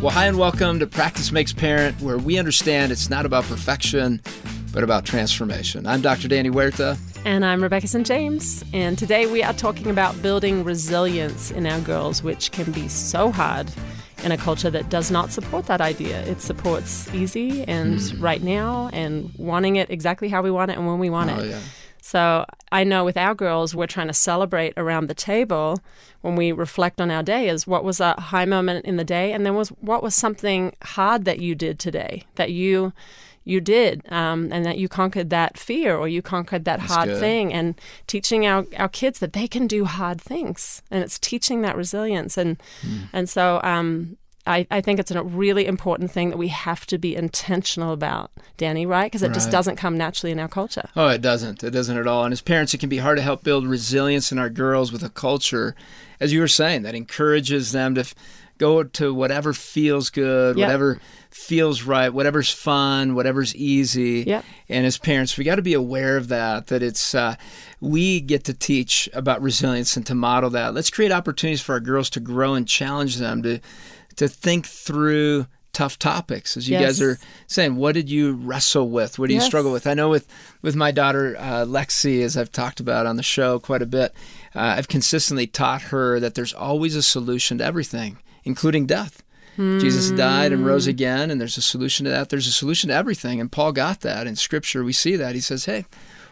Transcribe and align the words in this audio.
Well, 0.00 0.12
hi 0.12 0.26
and 0.28 0.38
welcome 0.38 0.78
to 0.78 0.86
Practice 0.86 1.32
Makes 1.32 1.54
Parent, 1.54 2.00
where 2.00 2.18
we 2.18 2.38
understand 2.38 2.92
it's 2.92 3.10
not 3.10 3.26
about 3.26 3.42
perfection, 3.42 4.22
but 4.72 4.84
about 4.84 5.04
transformation. 5.04 5.88
I'm 5.88 6.02
Dr. 6.02 6.28
Danny 6.28 6.50
Huerta. 6.50 6.96
And 7.24 7.44
I'm 7.44 7.60
Rebecca 7.60 7.88
St. 7.88 8.06
James. 8.06 8.64
And 8.72 8.96
today 8.96 9.26
we 9.26 9.42
are 9.42 9.52
talking 9.52 9.90
about 9.90 10.22
building 10.22 10.62
resilience 10.62 11.50
in 11.50 11.66
our 11.66 11.80
girls, 11.80 12.22
which 12.22 12.52
can 12.52 12.70
be 12.70 12.86
so 12.86 13.32
hard 13.32 13.72
in 14.22 14.30
a 14.30 14.36
culture 14.36 14.70
that 14.70 14.88
does 14.88 15.10
not 15.10 15.32
support 15.32 15.66
that 15.66 15.80
idea. 15.80 16.20
It 16.26 16.42
supports 16.42 17.12
easy 17.12 17.64
and 17.64 17.98
mm. 17.98 18.22
right 18.22 18.40
now 18.40 18.90
and 18.92 19.32
wanting 19.36 19.76
it 19.76 19.90
exactly 19.90 20.28
how 20.28 20.42
we 20.42 20.52
want 20.52 20.70
it 20.70 20.76
and 20.76 20.86
when 20.86 21.00
we 21.00 21.10
want 21.10 21.32
oh, 21.32 21.40
it. 21.40 21.50
Yeah. 21.50 21.60
So 22.08 22.46
I 22.72 22.84
know 22.84 23.04
with 23.04 23.18
our 23.18 23.34
girls, 23.34 23.74
we're 23.74 23.86
trying 23.86 24.06
to 24.06 24.14
celebrate 24.14 24.72
around 24.78 25.08
the 25.08 25.14
table 25.14 25.78
when 26.22 26.36
we 26.36 26.52
reflect 26.52 27.02
on 27.02 27.10
our 27.10 27.22
day 27.22 27.50
is 27.50 27.66
what 27.66 27.84
was 27.84 28.00
a 28.00 28.18
high 28.18 28.46
moment 28.46 28.86
in 28.86 28.96
the 28.96 29.04
day, 29.04 29.30
and 29.34 29.44
then 29.44 29.54
was 29.54 29.68
what 29.82 30.02
was 30.02 30.14
something 30.14 30.74
hard 30.82 31.26
that 31.26 31.38
you 31.40 31.54
did 31.54 31.78
today 31.78 32.24
that 32.36 32.50
you 32.50 32.94
you 33.44 33.60
did, 33.60 34.10
um, 34.10 34.48
and 34.50 34.64
that 34.64 34.78
you 34.78 34.88
conquered 34.88 35.28
that 35.28 35.58
fear 35.58 35.94
or 35.98 36.08
you 36.08 36.22
conquered 36.22 36.64
that 36.64 36.80
That's 36.80 36.94
hard 36.94 37.08
good. 37.10 37.20
thing, 37.20 37.52
and 37.52 37.78
teaching 38.06 38.46
our, 38.46 38.64
our 38.78 38.88
kids 38.88 39.18
that 39.18 39.34
they 39.34 39.46
can 39.46 39.66
do 39.66 39.84
hard 39.84 40.18
things, 40.18 40.80
and 40.90 41.04
it's 41.04 41.18
teaching 41.18 41.60
that 41.60 41.76
resilience, 41.76 42.38
and 42.38 42.58
mm. 42.80 43.08
and 43.12 43.28
so 43.28 43.60
um, 43.62 44.16
I, 44.48 44.66
I 44.70 44.80
think 44.80 44.98
it's 44.98 45.10
a 45.10 45.22
really 45.22 45.66
important 45.66 46.10
thing 46.10 46.30
that 46.30 46.38
we 46.38 46.48
have 46.48 46.86
to 46.86 46.98
be 46.98 47.14
intentional 47.14 47.92
about, 47.92 48.30
Danny, 48.56 48.86
right? 48.86 49.06
Because 49.06 49.22
it 49.22 49.28
right. 49.28 49.34
just 49.34 49.50
doesn't 49.50 49.76
come 49.76 49.98
naturally 49.98 50.32
in 50.32 50.40
our 50.40 50.48
culture. 50.48 50.88
Oh, 50.96 51.08
it 51.08 51.20
doesn't. 51.20 51.62
It 51.62 51.70
doesn't 51.70 51.96
at 51.96 52.06
all. 52.06 52.24
And 52.24 52.32
as 52.32 52.40
parents, 52.40 52.72
it 52.72 52.78
can 52.78 52.88
be 52.88 52.98
hard 52.98 53.18
to 53.18 53.22
help 53.22 53.44
build 53.44 53.66
resilience 53.66 54.32
in 54.32 54.38
our 54.38 54.50
girls 54.50 54.90
with 54.90 55.02
a 55.02 55.10
culture, 55.10 55.74
as 56.18 56.32
you 56.32 56.40
were 56.40 56.48
saying, 56.48 56.82
that 56.82 56.94
encourages 56.94 57.72
them 57.72 57.94
to 57.94 58.00
f- 58.00 58.14
go 58.56 58.82
to 58.82 59.14
whatever 59.14 59.52
feels 59.52 60.10
good, 60.10 60.56
yep. 60.56 60.66
whatever 60.66 60.98
feels 61.30 61.82
right, 61.82 62.08
whatever's 62.08 62.50
fun, 62.50 63.14
whatever's 63.14 63.54
easy. 63.54 64.24
Yep. 64.26 64.44
And 64.68 64.86
as 64.86 64.98
parents, 64.98 65.36
we 65.36 65.44
got 65.44 65.56
to 65.56 65.62
be 65.62 65.74
aware 65.74 66.16
of 66.16 66.28
that, 66.28 66.66
that 66.68 66.82
it's, 66.82 67.14
uh, 67.14 67.36
we 67.80 68.20
get 68.20 68.44
to 68.44 68.54
teach 68.54 69.08
about 69.12 69.42
resilience 69.42 69.96
and 69.96 70.04
to 70.06 70.14
model 70.14 70.50
that. 70.50 70.74
Let's 70.74 70.90
create 70.90 71.12
opportunities 71.12 71.60
for 71.60 71.74
our 71.74 71.80
girls 71.80 72.10
to 72.10 72.20
grow 72.20 72.54
and 72.54 72.66
challenge 72.66 73.18
them 73.18 73.42
to, 73.44 73.60
to 74.18 74.28
think 74.28 74.66
through 74.66 75.46
tough 75.72 75.98
topics 75.98 76.56
as 76.56 76.68
you 76.68 76.72
yes. 76.72 76.98
guys 76.98 77.02
are 77.02 77.18
saying. 77.46 77.76
What 77.76 77.94
did 77.94 78.10
you 78.10 78.32
wrestle 78.32 78.90
with? 78.90 79.18
What 79.18 79.28
do 79.28 79.34
you 79.34 79.40
yes. 79.40 79.46
struggle 79.46 79.72
with? 79.72 79.86
I 79.86 79.94
know 79.94 80.08
with 80.08 80.26
with 80.60 80.74
my 80.74 80.90
daughter 80.90 81.36
uh, 81.38 81.64
lexi 81.64 82.22
as 82.22 82.36
i've 82.36 82.50
talked 82.50 82.80
about 82.80 83.06
on 83.06 83.16
the 83.16 83.22
show 83.22 83.58
quite 83.58 83.82
a 83.82 83.86
bit 83.86 84.12
uh, 84.54 84.74
i've 84.76 84.88
consistently 84.88 85.46
taught 85.46 85.82
her 85.82 86.18
that 86.18 86.34
there's 86.34 86.52
always 86.52 86.96
a 86.96 87.02
solution 87.02 87.58
to 87.58 87.64
everything 87.64 88.18
including 88.44 88.86
death. 88.86 89.22
Mm. 89.56 89.80
jesus 89.80 90.10
died 90.10 90.52
and 90.52 90.66
rose 90.66 90.86
again 90.86 91.30
and 91.30 91.40
there's 91.40 91.56
a 91.56 91.62
solution 91.62 92.04
to 92.04 92.10
that. 92.10 92.28
There's 92.28 92.46
a 92.46 92.52
solution 92.52 92.88
to 92.88 92.94
everything 92.94 93.40
and 93.40 93.50
paul 93.50 93.72
got 93.72 94.00
that 94.00 94.26
in 94.26 94.36
scripture. 94.36 94.84
We 94.84 94.92
see 94.92 95.16
that. 95.16 95.34
He 95.34 95.40
says 95.40 95.64
hey 95.66 95.84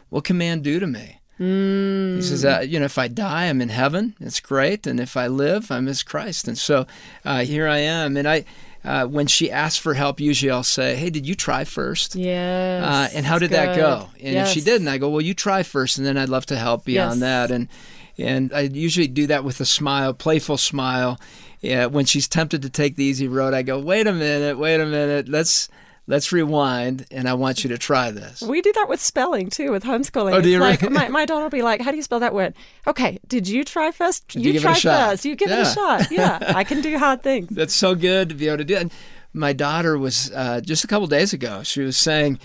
what 0.09 0.25
can 0.25 0.39
man 0.39 0.61
do 0.61 0.81
to 0.81 0.87
me 0.87 1.21
Mm. 1.39 2.17
He 2.17 2.23
says, 2.23 2.45
uh, 2.45 2.65
you 2.67 2.79
know, 2.79 2.87
if 2.87 2.99
I 2.99 3.09
die, 3.09 3.47
I'm 3.47 3.61
in 3.61 3.69
heaven. 3.69 4.15
It's 4.21 4.41
great, 4.41 4.87
and 4.87 4.99
if 4.99 5.17
I 5.17 5.27
live, 5.27 5.71
I'm 5.71 5.87
as 5.89 6.03
Christ. 6.03 6.49
And 6.49 6.57
so 6.57 6.87
uh, 7.25 7.45
here 7.45 7.69
I 7.69 7.79
am. 7.79 8.17
And 8.17 8.27
I, 8.27 8.45
uh, 8.85 9.07
when 9.07 9.27
she 9.27 9.51
asks 9.51 9.79
for 9.79 9.95
help, 9.95 10.21
usually 10.21 10.51
I'll 10.51 10.63
say, 10.63 10.97
"Hey, 10.97 11.11
did 11.11 11.27
you 11.27 11.35
try 11.35 11.65
first? 11.65 12.15
Yes. 12.15 12.85
Uh, 12.85 13.17
and 13.17 13.27
how 13.27 13.39
did 13.39 13.51
good. 13.51 13.57
that 13.57 13.77
go? 13.77 14.09
And 14.21 14.35
yes. 14.35 14.49
if 14.49 14.55
she 14.55 14.61
didn't, 14.63 14.89
I 14.89 14.97
go, 14.99 15.11
"Well, 15.11 15.21
you 15.21 15.35
try 15.35 15.63
first, 15.63 15.99
and 15.99 16.07
then 16.07 16.17
I'd 16.17 16.29
love 16.29 16.47
to 16.47 16.57
help 16.57 16.85
beyond 16.85 17.21
yes. 17.21 17.49
that." 17.49 17.51
And 17.51 17.69
and 18.17 18.53
I 18.55 18.61
usually 18.61 19.09
do 19.09 19.27
that 19.27 19.45
with 19.45 19.61
a 19.61 19.67
smile, 19.67 20.15
playful 20.15 20.57
smile. 20.57 21.21
Yeah, 21.61 21.87
when 21.87 22.07
she's 22.07 22.29
tempted 22.29 22.63
to 22.63 22.71
take 22.71 22.97
the 22.97 23.05
easy 23.05 23.29
road, 23.29 23.53
I 23.53 23.63
go, 23.63 23.79
"Wait 23.79 24.07
a 24.07 24.13
minute, 24.13 24.59
wait 24.59 24.81
a 24.81 24.87
minute, 24.87 25.29
let's." 25.29 25.69
Let's 26.07 26.33
rewind 26.33 27.07
and 27.11 27.29
I 27.29 27.35
want 27.35 27.65
you 27.65 27.71
to 27.71 27.79
try 27.79 28.11
this. 28.11 28.43
We 28.43 28.63
do 28.63 28.73
that 28.73 28.89
with 28.89 29.01
spelling 29.01 29.51
too, 29.51 29.71
with 29.73 29.85
homeschooling. 29.85 30.35
Oh, 30.35 30.41
do 30.41 30.49
you 30.49 30.59
like, 30.59 30.89
my, 30.91 31.09
my 31.09 31.25
daughter 31.25 31.45
will 31.45 31.51
be 31.51 31.63
like, 31.63 31.81
How 31.81 31.91
do 31.91 31.97
you 31.97 32.03
spell 32.03 32.21
that 32.21 32.35
word? 32.35 32.55
Okay, 32.87 33.19
did 33.27 33.49
you 33.49 33.65
try 33.65 33.91
first? 33.91 34.35
You, 34.35 34.53
you 34.53 34.61
try 34.61 34.75
first. 34.75 35.25
You 35.25 35.37
give 35.37 35.51
yeah. 35.51 35.61
it 35.61 35.67
a 35.69 35.75
shot. 35.75 36.11
Yeah, 36.11 36.53
I 36.55 36.65
can 36.65 36.81
do 36.81 36.99
hard 36.99 37.23
things. 37.23 37.49
That's 37.51 37.75
so 37.75 37.95
good 37.95 38.29
to 38.31 38.35
be 38.35 38.49
able 38.49 38.59
to 38.59 38.65
do 38.65 38.77
it. 38.77 38.93
My 39.33 39.53
daughter 39.53 39.99
was 39.99 40.31
uh, 40.33 40.61
just 40.63 40.85
a 40.85 40.87
couple 40.87 41.07
days 41.07 41.33
ago, 41.33 41.63
she 41.63 41.83
was 41.83 41.99
saying, 41.99 42.39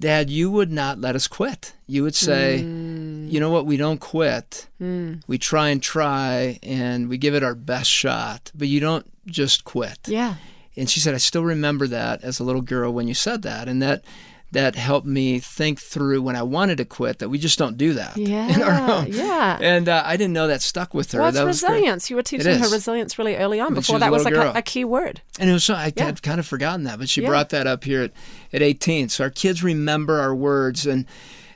Dad, 0.00 0.30
you 0.30 0.50
would 0.50 0.70
not 0.70 1.00
let 1.00 1.16
us 1.16 1.26
quit. 1.26 1.74
You 1.88 2.04
would 2.04 2.14
say, 2.14 2.60
mm. 2.62 3.30
you 3.30 3.40
know 3.40 3.50
what, 3.50 3.66
we 3.66 3.76
don't 3.76 3.98
quit. 3.98 4.68
Mm. 4.80 5.22
We 5.26 5.38
try 5.38 5.70
and 5.70 5.82
try 5.82 6.58
and 6.62 7.08
we 7.08 7.18
give 7.18 7.34
it 7.34 7.42
our 7.42 7.56
best 7.56 7.90
shot, 7.90 8.52
but 8.54 8.68
you 8.68 8.78
don't 8.78 9.04
just 9.26 9.64
quit. 9.64 9.98
Yeah. 10.06 10.36
And 10.78 10.88
she 10.88 11.00
said, 11.00 11.14
I 11.14 11.18
still 11.18 11.44
remember 11.44 11.86
that 11.88 12.22
as 12.22 12.38
a 12.40 12.44
little 12.44 12.62
girl 12.62 12.92
when 12.92 13.08
you 13.08 13.14
said 13.14 13.42
that. 13.42 13.68
And 13.68 13.82
that 13.82 14.04
that 14.50 14.76
helped 14.76 15.06
me 15.06 15.38
think 15.38 15.78
through 15.78 16.22
when 16.22 16.34
I 16.34 16.42
wanted 16.42 16.78
to 16.78 16.86
quit 16.86 17.18
that 17.18 17.28
we 17.28 17.38
just 17.38 17.58
don't 17.58 17.76
do 17.76 17.92
that 17.94 18.16
yeah, 18.16 18.48
in 18.54 18.62
our 18.62 18.72
home. 18.72 19.06
Yeah. 19.10 19.58
And 19.60 19.90
uh, 19.90 20.02
I 20.06 20.16
didn't 20.16 20.32
know 20.32 20.46
that 20.46 20.62
stuck 20.62 20.94
with 20.94 21.12
her. 21.12 21.18
Well, 21.18 21.28
it's 21.28 21.36
that 21.36 21.44
resilience. 21.44 22.04
great. 22.04 22.10
You 22.10 22.16
were 22.16 22.22
teaching 22.22 22.58
her 22.58 22.70
resilience 22.70 23.18
really 23.18 23.36
early 23.36 23.60
on. 23.60 23.74
Before 23.74 23.98
that 23.98 24.10
was 24.10 24.24
like 24.24 24.34
a, 24.34 24.52
a, 24.54 24.62
key 24.62 24.86
word. 24.86 25.20
And 25.38 25.50
it 25.50 25.52
was 25.52 25.64
so, 25.64 25.74
I 25.74 25.92
Yeah. 25.94 26.06
had 26.06 26.22
kind 26.22 26.40
of 26.40 26.46
forgotten 26.46 26.84
that, 26.84 26.98
but 26.98 27.10
she 27.10 27.20
Yeah. 27.20 27.28
brought 27.28 27.50
that 27.50 27.66
up 27.66 27.84
here 27.84 28.04
at, 28.04 28.12
at 28.52 28.62
18. 28.62 29.10
So 29.10 29.24
our 29.24 29.30
kids 29.30 29.62
remember 29.62 30.18
our 30.18 30.34
words. 30.34 30.86
And 30.86 31.04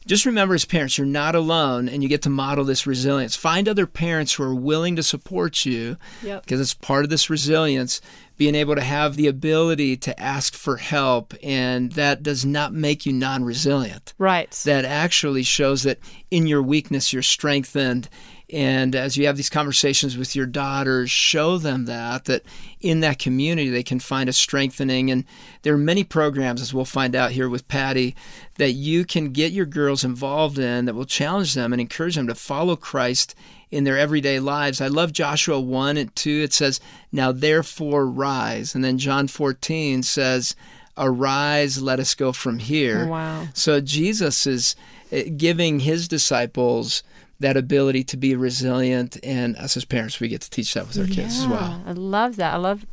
just 0.07 0.27
remember 0.27 0.55
as 0.55 0.65
parents, 0.65 0.99
you're 0.99 1.07
not 1.07 1.35
alone 1.35 1.89
and 1.89 2.03
you 2.03 2.09
get 2.09 2.23
to 2.23 2.31
model 2.31 2.65
this 2.65 2.87
resilience. 2.87 3.37
Find 3.37 3.69
other 3.69 3.87
parents 3.87 4.33
who 4.35 4.43
are 4.43 4.55
willing 4.55 4.97
to 4.97 5.03
support 5.03 5.65
you 5.65 5.97
Yep. 6.23 6.45
because 6.45 6.61
it's 6.61 6.75
part 6.75 7.05
of 7.05 7.11
this 7.11 7.31
resilience 7.31 8.01
being 8.37 8.55
able 8.55 8.75
to 8.75 8.81
have 8.81 9.15
the 9.15 9.29
ability 9.29 9.97
to 9.99 10.19
ask 10.21 10.55
for 10.55 10.79
help 10.79 11.35
and 11.43 11.93
that 11.93 12.23
does 12.23 12.45
not 12.45 12.73
make 12.73 13.07
you 13.07 13.13
non-resilient 13.13 14.15
Right. 14.19 14.51
that 14.65 14.85
actually 14.85 15.43
shows 15.45 15.83
that 15.85 15.99
in 16.31 16.47
your 16.47 16.63
weakness 16.63 17.13
you're 17.13 17.23
strengthened 17.23 18.09
and 18.53 18.95
as 18.95 19.17
you 19.17 19.27
have 19.27 19.37
these 19.37 19.51
conversations 19.51 20.17
with 20.17 20.37
your 20.37 20.47
daughters 20.47 21.11
show 21.11 21.59
them 21.59 21.87
that 21.87 22.27
that 22.27 22.43
in 22.81 23.01
that 23.01 23.19
community 23.19 23.71
they 23.71 23.83
can 23.83 23.99
find 23.99 24.29
a 24.29 24.33
strengthening 24.33 25.11
and 25.11 25.25
there 25.63 25.75
are 25.75 25.79
many 25.79 26.05
programs 26.05 26.61
as 26.61 26.75
we'll 26.75 26.85
find 26.85 27.17
out 27.17 27.33
here 27.33 27.49
with 27.49 27.67
patty 27.69 28.15
that 28.57 28.73
you 28.73 29.05
can 29.05 29.33
get 29.33 29.53
your 29.53 29.67
girls 29.67 30.05
involved 30.05 30.59
in 30.59 30.85
that 30.85 30.95
will 30.95 31.05
challenge 31.05 31.55
them 31.55 31.73
and 31.73 31.81
encourage 31.81 32.15
them 32.15 32.27
to 32.27 32.35
follow 32.35 32.77
christ 32.77 33.35
in 33.73 33.85
their 33.85 33.99
everyday 33.99 34.39
lives. 34.39 34.81
I 34.81 34.89
love 34.89 35.13
Joshua 35.13 35.59
1 35.59 35.97
and 35.97 36.15
2. 36.15 36.31
It 36.45 36.53
says, 36.53 36.79
Now 37.11 37.33
therefore 37.33 38.07
rise. 38.07 38.75
And 38.75 38.85
then 38.85 38.99
John 38.99 39.27
14 39.27 40.03
says, 40.03 40.55
Arise, 40.97 41.83
let 41.83 41.99
us 41.99 42.15
go 42.15 42.33
from 42.33 42.59
here. 42.59 43.07
Wow. 43.07 43.49
So 43.55 43.81
Jesus 43.81 44.47
is 44.47 44.77
eh, 45.11 45.31
giving 45.31 45.81
his 45.81 46.07
disciples 46.07 47.03
that 47.43 47.57
ability 47.57 48.05
to 48.05 48.17
be 48.17 48.35
resilient. 48.35 49.19
And 49.23 49.57
us 49.57 49.77
as 49.77 49.85
parents, 49.85 50.19
we 50.19 50.29
get 50.29 50.41
to 50.43 50.51
teach 50.51 50.75
that 50.75 50.87
with 50.89 50.99
our 50.99 51.07
kids 51.07 51.41
as 51.41 51.47
well. 51.47 51.83
I 51.87 51.93
love 51.93 52.37
that. 52.37 52.55
I 52.55 52.57
love 52.57 52.87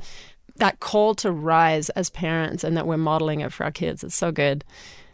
that 0.58 0.80
call 0.80 1.16
to 1.16 1.32
rise 1.32 1.90
as 1.92 2.10
parents 2.10 2.64
and 2.64 2.76
that 2.78 2.86
we're 2.86 2.98
modeling 2.98 3.40
it 3.40 3.52
for 3.52 3.64
our 3.64 3.72
kids. 3.72 4.04
It's 4.04 4.16
so 4.16 4.32
good. 4.32 4.64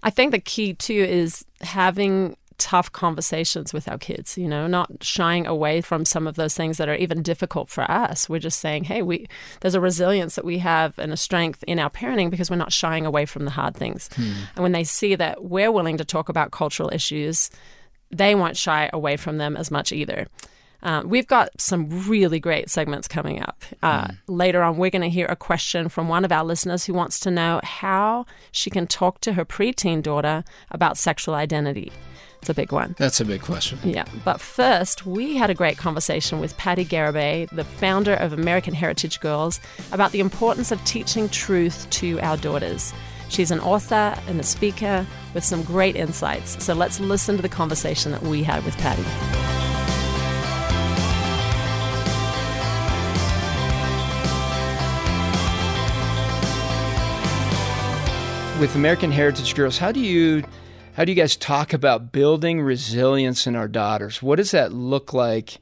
I 0.04 0.10
think 0.10 0.32
the 0.32 0.40
key 0.40 0.74
too 0.74 0.94
is 0.94 1.46
having 1.62 2.36
tough 2.58 2.92
conversations 2.92 3.74
with 3.74 3.90
our 3.90 3.98
kids, 3.98 4.38
you 4.38 4.48
know, 4.48 4.66
not 4.68 5.04
shying 5.04 5.46
away 5.46 5.82
from 5.82 6.06
some 6.06 6.26
of 6.26 6.36
those 6.36 6.56
things 6.56 6.78
that 6.78 6.88
are 6.88 6.96
even 6.96 7.22
difficult 7.22 7.70
for 7.70 7.90
us. 7.90 8.30
We're 8.30 8.40
just 8.40 8.60
saying, 8.60 8.86
hey, 8.86 9.02
we 9.02 9.28
there's 9.62 9.76
a 9.76 9.82
resilience 9.82 10.36
that 10.36 10.46
we 10.46 10.60
have 10.60 10.98
and 10.98 11.12
a 11.12 11.18
strength 11.18 11.64
in 11.68 11.80
our 11.80 11.90
parenting 11.90 12.30
because 12.30 12.50
we're 12.50 12.56
not 12.56 12.74
shying 12.74 13.06
away 13.06 13.26
from 13.26 13.46
the 13.46 13.52
hard 13.52 13.76
things. 13.76 14.10
Hmm. 14.16 14.34
And 14.56 14.64
when 14.64 14.72
they 14.72 14.84
see 14.84 15.16
that 15.16 15.44
we're 15.44 15.72
willing 15.72 15.98
to 15.98 16.06
talk 16.06 16.30
about 16.30 16.52
cultural 16.52 16.90
issues, 16.94 17.50
they 18.12 18.36
won't 18.36 18.58
shy 18.58 18.90
away 18.94 19.18
from 19.18 19.38
them 19.38 19.58
as 19.58 19.72
much 19.72 19.92
either. 19.92 20.28
Um, 20.84 21.10
we've 21.10 21.26
got 21.26 21.50
some 21.60 22.08
really 22.08 22.40
great 22.40 22.70
segments 22.70 23.08
coming 23.08 23.42
up. 23.42 23.64
Uh, 23.82 24.10
Later 24.28 24.62
on, 24.62 24.78
we're 24.78 24.92
going 24.92 25.02
to 25.02 25.10
hear 25.10 25.26
a 25.26 25.36
question 25.36 25.90
from 25.90 26.08
one 26.08 26.24
of 26.24 26.32
our 26.32 26.44
listeners 26.44 26.86
who 26.86 26.94
wants 26.94 27.20
to 27.22 27.32
know 27.32 27.60
how 27.64 28.28
she 28.52 28.70
can 28.70 28.86
talk 28.86 29.20
to 29.22 29.34
her 29.34 29.44
preteen 29.44 30.04
daughter 30.04 30.44
about 30.70 30.98
sexual 30.98 31.34
identity. 31.34 31.92
It's 32.40 32.50
a 32.52 32.54
big 32.54 32.72
one. 32.72 32.94
That's 33.00 33.20
a 33.20 33.26
big 33.26 33.42
question. 33.42 33.80
Yeah. 33.84 34.06
But 34.24 34.40
first, 34.40 35.08
we 35.08 35.36
had 35.36 35.50
a 35.50 35.56
great 35.56 35.80
conversation 35.80 36.40
with 36.40 36.56
Patti 36.58 36.86
Garibay, 36.86 37.50
the 37.50 37.64
founder 37.64 38.14
of 38.14 38.34
American 38.34 38.76
Heritage 38.76 39.20
Girls, 39.20 39.60
about 39.92 40.12
the 40.12 40.20
importance 40.20 40.72
of 40.72 40.84
teaching 40.86 41.28
truth 41.30 41.90
to 41.90 42.20
our 42.20 42.38
daughters. 42.38 42.94
She's 43.30 43.52
an 43.52 43.60
author 43.60 44.16
and 44.28 44.40
a 44.40 44.44
speaker 44.44 45.06
with 45.34 45.44
some 45.44 45.64
great 45.64 45.96
insights. 45.96 46.64
So 46.64 46.74
let's 46.74 47.00
listen 47.00 47.36
to 47.36 47.42
the 47.42 47.50
conversation 47.50 48.12
that 48.12 48.22
we 48.22 48.44
had 48.44 48.64
with 48.64 48.78
Patti. 48.78 49.04
With 58.60 58.76
American 58.76 59.12
Heritage 59.12 59.54
Girls, 59.54 59.78
how 59.78 59.92
do 59.92 60.00
you 60.00 60.44
how 60.94 61.04
do 61.04 61.12
you 61.12 61.16
guys 61.16 61.36
talk 61.36 61.74
about 61.74 62.14
building 62.14 62.62
resilience 62.62 63.48
in 63.48 63.56
our 63.58 63.68
daughters? 63.68 64.24
What 64.24 64.38
does 64.38 64.52
that 64.52 64.72
look 64.72 65.12
like 65.12 65.60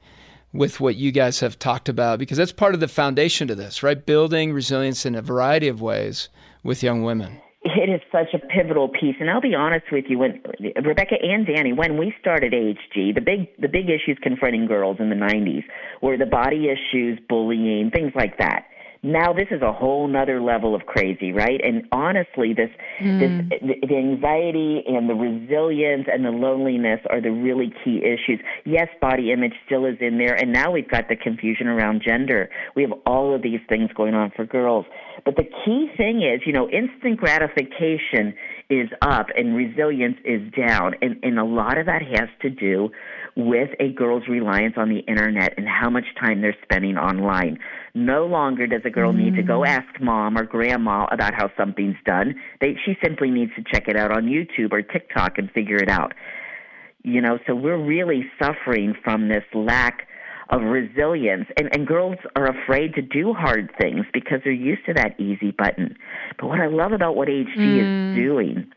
with 0.53 0.79
what 0.79 0.95
you 0.95 1.11
guys 1.11 1.39
have 1.39 1.57
talked 1.57 1.89
about 1.89 2.19
because 2.19 2.37
that's 2.37 2.51
part 2.51 2.75
of 2.75 2.79
the 2.79 2.87
foundation 2.87 3.47
to 3.47 3.55
this, 3.55 3.81
right? 3.81 4.05
Building 4.05 4.53
resilience 4.53 5.05
in 5.05 5.15
a 5.15 5.21
variety 5.21 5.67
of 5.67 5.81
ways 5.81 6.29
with 6.63 6.83
young 6.83 7.03
women. 7.03 7.41
It 7.65 7.89
is 7.89 8.01
such 8.11 8.33
a 8.33 8.39
pivotal 8.39 8.89
piece, 8.89 9.15
and 9.21 9.29
I'll 9.29 9.39
be 9.41 9.55
honest 9.55 9.85
with 9.91 10.05
you. 10.09 10.19
When 10.19 10.41
Rebecca 10.83 11.15
and 11.21 11.47
Danny, 11.47 11.71
when 11.71 11.97
we 11.97 12.13
started 12.19 12.51
AHG, 12.51 13.15
the 13.15 13.21
big 13.21 13.47
the 13.57 13.69
big 13.69 13.89
issues 13.89 14.17
confronting 14.21 14.67
girls 14.67 14.97
in 14.99 15.09
the 15.09 15.15
'90s 15.15 15.63
were 16.01 16.17
the 16.17 16.25
body 16.25 16.67
issues, 16.67 17.19
bullying, 17.29 17.89
things 17.89 18.11
like 18.15 18.37
that 18.39 18.65
now 19.03 19.33
this 19.33 19.47
is 19.51 19.61
a 19.61 19.73
whole 19.73 20.07
nother 20.07 20.41
level 20.41 20.73
of 20.73 20.85
crazy, 20.85 21.33
right? 21.33 21.59
And 21.61 21.83
honestly, 21.91 22.53
this, 22.53 22.69
mm. 23.01 23.49
this 23.51 23.59
the 23.61 23.97
anxiety 23.97 24.81
and 24.87 25.09
the 25.09 25.13
resilience 25.13 26.07
and 26.11 26.23
the 26.23 26.31
loneliness 26.31 27.01
are 27.09 27.19
the 27.19 27.31
really 27.31 27.73
key 27.83 28.01
issues. 28.01 28.39
Yes, 28.65 28.87
body 29.01 29.33
image 29.33 29.53
still 29.65 29.85
is 29.85 29.97
in 29.99 30.17
there, 30.17 30.35
and 30.35 30.53
now 30.53 30.71
we've 30.71 30.89
got 30.89 31.09
the 31.09 31.17
confusion 31.17 31.67
around 31.67 32.01
gender. 32.01 32.49
We 32.75 32.83
have 32.83 32.93
all 33.05 33.35
of 33.35 33.41
these 33.41 33.59
things 33.67 33.89
going 33.93 34.13
on 34.13 34.31
for 34.35 34.45
girls. 34.45 34.85
But 35.25 35.35
the 35.35 35.43
key 35.65 35.89
thing 35.97 36.21
is, 36.21 36.41
you 36.45 36.53
know, 36.53 36.69
instant 36.69 37.17
gratification 37.17 38.33
is 38.69 38.89
up 39.01 39.27
and 39.35 39.55
resilience 39.55 40.17
is 40.25 40.41
down, 40.53 40.95
and 41.01 41.17
and 41.23 41.39
a 41.39 41.43
lot 41.43 41.77
of 41.77 41.85
that 41.85 42.01
has 42.01 42.29
to 42.41 42.49
do 42.49 42.89
with 43.35 43.69
a 43.79 43.91
girl's 43.93 44.27
reliance 44.27 44.75
on 44.77 44.89
the 44.89 44.99
internet 44.99 45.53
and 45.57 45.67
how 45.67 45.89
much 45.89 46.05
time 46.19 46.41
they're 46.41 46.55
spending 46.63 46.97
online. 46.97 47.57
No 47.95 48.25
longer 48.25 48.67
does 48.67 48.81
a 48.85 48.89
girl 48.89 49.11
mm. 49.11 49.23
need 49.23 49.35
to 49.35 49.43
go 49.43 49.61
mm. 49.61 49.67
ask 49.67 49.99
mom 49.99 50.37
or 50.37 50.43
grandma 50.43 51.07
about 51.11 51.33
how 51.33 51.49
something's 51.57 51.95
done. 52.05 52.35
They, 52.61 52.75
she 52.85 52.95
simply 53.03 53.31
needs 53.31 53.51
to 53.55 53.63
check 53.73 53.87
it 53.87 53.95
out 53.95 54.11
on 54.11 54.25
YouTube 54.25 54.71
or 54.71 54.81
TikTok 54.81 55.37
and 55.37 55.51
figure 55.51 55.77
it 55.77 55.89
out. 55.89 56.13
You 57.03 57.21
know, 57.21 57.39
so 57.47 57.55
we're 57.55 57.83
really 57.83 58.25
suffering 58.39 58.93
from 59.03 59.27
this 59.29 59.43
lack 59.53 60.07
of 60.49 60.61
resilience 60.61 61.45
and, 61.57 61.69
and 61.73 61.87
girls 61.87 62.17
are 62.35 62.47
afraid 62.47 62.93
to 62.95 63.01
do 63.01 63.33
hard 63.33 63.71
things 63.79 64.05
because 64.13 64.39
they're 64.43 64.53
used 64.53 64.85
to 64.85 64.93
that 64.93 65.19
easy 65.19 65.51
button. 65.51 65.95
But 66.39 66.47
what 66.47 66.59
I 66.59 66.67
love 66.67 66.91
about 66.91 67.15
what 67.15 67.27
AHG 67.27 67.57
mm. 67.57 68.11
is 68.11 68.15
doing 68.15 68.71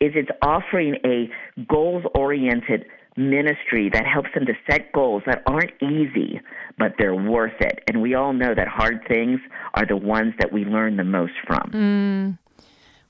is 0.00 0.12
it's 0.14 0.30
offering 0.42 0.96
a 1.04 1.30
goals 1.68 2.04
oriented 2.14 2.84
ministry 3.16 3.90
that 3.92 4.04
helps 4.06 4.28
them 4.34 4.44
to 4.46 4.52
set 4.68 4.92
goals 4.92 5.22
that 5.26 5.42
aren't 5.46 5.70
easy, 5.80 6.40
but 6.78 6.94
they're 6.98 7.14
worth 7.14 7.60
it. 7.60 7.80
And 7.86 8.02
we 8.02 8.14
all 8.14 8.32
know 8.32 8.54
that 8.54 8.66
hard 8.68 9.00
things 9.08 9.40
are 9.74 9.86
the 9.86 9.96
ones 9.96 10.34
that 10.40 10.52
we 10.52 10.64
learn 10.64 10.96
the 10.96 11.04
most 11.04 11.34
from. 11.46 11.70
Mm. 11.72 12.38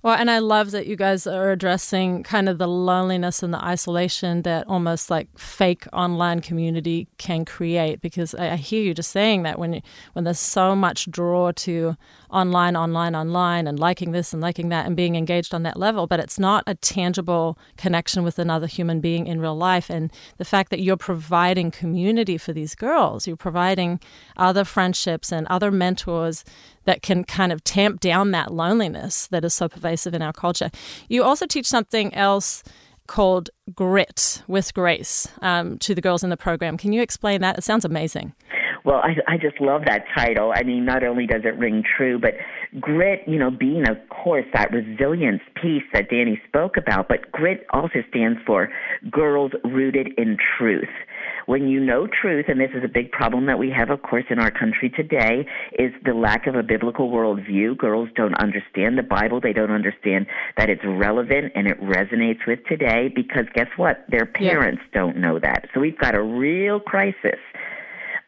Well, 0.05 0.17
and 0.17 0.31
I 0.31 0.39
love 0.39 0.73
that 0.73 0.87
you 0.87 0.97
guys 0.97 1.27
are 1.27 1.51
addressing 1.51 2.25
kind 2.25 2.47
of 2.47 2.59
the 2.59 2.69
loneliness 2.69 3.43
and 3.43 3.55
the 3.55 3.65
isolation 3.65 4.43
that 4.43 4.67
almost 4.67 5.09
like 5.09 5.29
fake 5.39 5.87
online 5.95 6.41
community 6.41 7.09
can 7.17 7.47
create. 7.47 8.03
Because 8.03 8.35
I, 8.35 8.56
hear 8.56 8.83
you 8.83 8.93
just 8.93 9.12
saying 9.12 9.45
that 9.45 9.59
when 9.59 9.73
you, 9.73 9.81
when 10.12 10.27
there's 10.27 10.39
so 10.39 10.77
much 10.77 11.11
draw 11.11 11.53
to 11.53 11.97
online, 12.29 12.77
online, 12.77 13.15
online, 13.15 13.67
and 13.67 13.81
liking 13.81 14.12
this 14.12 14.35
and 14.35 14.43
liking 14.43 14.69
that 14.69 14.85
and 14.85 14.95
being 14.95 15.17
engaged 15.17 15.55
on 15.55 15.62
that 15.62 15.79
level, 15.79 16.06
but 16.06 16.21
it's 16.21 16.39
not 16.39 16.65
a 16.67 16.75
tangible 16.75 17.56
connection 17.79 18.25
with 18.25 18.39
another 18.39 18.67
human 18.67 19.01
being 19.01 19.27
in 19.27 19.41
real 19.41 19.56
life. 19.56 19.89
And 19.89 20.12
the 20.37 20.45
fact 20.45 20.69
that 20.69 20.81
you're 20.81 20.99
providing 20.99 21.71
community 21.71 22.37
for 22.37 22.53
these 22.53 22.75
girls, 22.75 23.27
you're 23.27 23.39
providing 23.39 24.01
other 24.37 24.65
friendships 24.65 25.33
and 25.33 25.47
other 25.47 25.71
mentors 25.71 26.45
that 26.84 27.02
can 27.02 27.25
kind 27.25 27.52
of 27.52 27.62
tamp 27.64 28.00
down 28.00 28.31
that 28.32 28.52
loneliness 28.52 29.26
that 29.28 29.44
is 29.44 29.54
so 29.54 29.69
pervasive 29.69 30.14
in 30.14 30.22
our 30.22 30.32
culture. 30.32 30.70
You 31.08 31.25
also 31.25 31.46
teach 31.46 31.66
something 31.66 32.14
else 32.14 32.62
called 33.06 33.50
Grit 33.75 34.42
with 34.48 34.72
Grace 34.72 35.28
um, 35.42 35.78
to 35.78 35.94
the 35.94 36.00
girls 36.00 36.25
in 36.25 36.31
the 36.31 36.36
program. 36.36 36.76
Can 36.76 36.92
you 36.92 37.02
explain 37.02 37.40
that? 37.42 37.58
It 37.58 37.64
sounds 37.64 37.84
amazing. 37.84 38.32
Well, 38.84 39.00
I, 39.02 39.16
I 39.26 39.36
just 39.38 39.60
love 39.62 39.82
that 39.86 40.04
title. 40.14 40.52
I 40.54 40.62
mean, 40.62 40.84
not 40.84 41.02
only 41.04 41.26
does 41.26 41.42
it 41.44 41.58
ring 41.58 41.82
true, 41.96 42.19
but 42.19 42.34
grit, 42.78 43.22
you 43.26 43.38
know, 43.38 43.50
being, 43.50 43.88
of 43.88 43.96
course, 44.10 44.44
that 44.52 44.70
resilience 44.72 45.40
piece 45.60 45.82
that 45.94 46.10
Danny 46.10 46.40
spoke 46.46 46.76
about, 46.76 47.08
but 47.08 47.32
grit 47.32 47.66
also 47.70 48.00
stands 48.10 48.38
for 48.46 48.69
girls 49.10 49.52
rooted 49.64 50.08
in 50.19 50.36
truth 50.58 50.90
when 51.46 51.69
you 51.69 51.81
know 51.81 52.06
truth, 52.06 52.46
and 52.49 52.61
this 52.61 52.70
is 52.75 52.85
a 52.85 52.88
big 52.88 53.11
problem 53.11 53.46
that 53.46 53.58
we 53.58 53.70
have, 53.70 53.91
of 53.91 54.02
course, 54.02 54.25
in 54.31 54.38
our 54.38 54.50
country 54.50 54.91
today, 54.91 55.46
is 55.79 55.93
the 56.05 56.14
lack 56.14 56.46
of 56.46 56.55
a 56.55 56.62
biblical 56.62 57.11
worldview. 57.11 57.76
Girls 57.76 58.08
don't 58.17 58.35
understand 58.35 58.99
the 58.99 59.02
Bible. 59.02 59.41
They 59.41 59.52
don't 59.52 59.70
understand 59.70 60.26
that 60.56 60.70
it's 60.70 60.82
relevant 60.85 61.52
and 61.55 61.67
it 61.67 61.81
resonates 61.81 62.46
with 62.46 62.61
today 62.67 63.12
because 63.14 63.44
guess 63.55 63.69
what? 63.76 64.05
Their 64.08 64.26
parents 64.26 64.82
yeah. 64.87 65.00
don't 65.00 65.17
know 65.19 65.38
that. 65.38 65.69
So 65.75 65.81
we've 65.81 65.99
got 65.99 66.14
a 66.14 66.23
real 66.23 66.81
crisis 66.81 67.38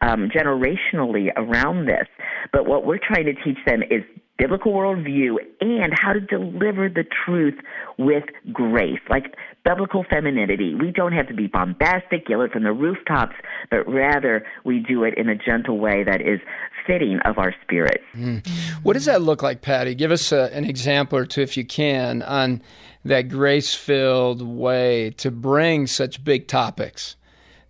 um, 0.01 0.29
generationally 0.29 1.29
around 1.35 1.85
this. 1.85 2.07
But 2.51 2.65
what 2.65 2.85
we're 2.85 2.99
trying 2.99 3.25
to 3.25 3.33
teach 3.33 3.57
them 3.65 3.81
is 3.83 4.03
biblical 4.37 4.71
worldview 4.71 5.35
and 5.61 5.93
how 5.99 6.13
to 6.13 6.19
deliver 6.19 6.89
the 6.89 7.03
truth 7.25 7.55
with 7.97 8.23
grace, 8.53 8.99
like 9.09 9.35
biblical 9.65 10.05
femininity. 10.09 10.75
We 10.75 10.91
don't 10.91 11.13
have 11.13 11.27
to 11.27 11.33
be 11.33 11.47
bombastic, 11.47 12.29
yell 12.29 12.41
it 12.41 12.51
from 12.51 12.63
the 12.63 12.71
rooftops, 12.71 13.35
but 13.69 13.87
rather 13.87 14.45
we 14.63 14.79
do 14.79 15.03
it 15.03 15.15
in 15.17 15.27
a 15.29 15.35
gentle 15.35 15.79
way 15.79 16.03
that 16.03 16.21
is 16.21 16.39
fitting 16.85 17.19
of 17.25 17.37
our 17.37 17.53
spirit. 17.63 18.01
Mm. 18.15 18.47
What 18.83 18.93
does 18.93 19.05
that 19.05 19.21
look 19.21 19.41
like, 19.41 19.61
Patti? 19.61 19.95
Give 19.95 20.11
us 20.11 20.31
a, 20.31 20.53
an 20.53 20.65
example 20.65 21.17
or 21.17 21.25
two, 21.25 21.41
if 21.41 21.57
you 21.57 21.65
can, 21.65 22.21
on 22.21 22.61
that 23.03 23.23
grace 23.23 23.73
filled 23.73 24.41
way 24.41 25.11
to 25.11 25.31
bring 25.31 25.87
such 25.87 26.23
big 26.23 26.47
topics 26.47 27.15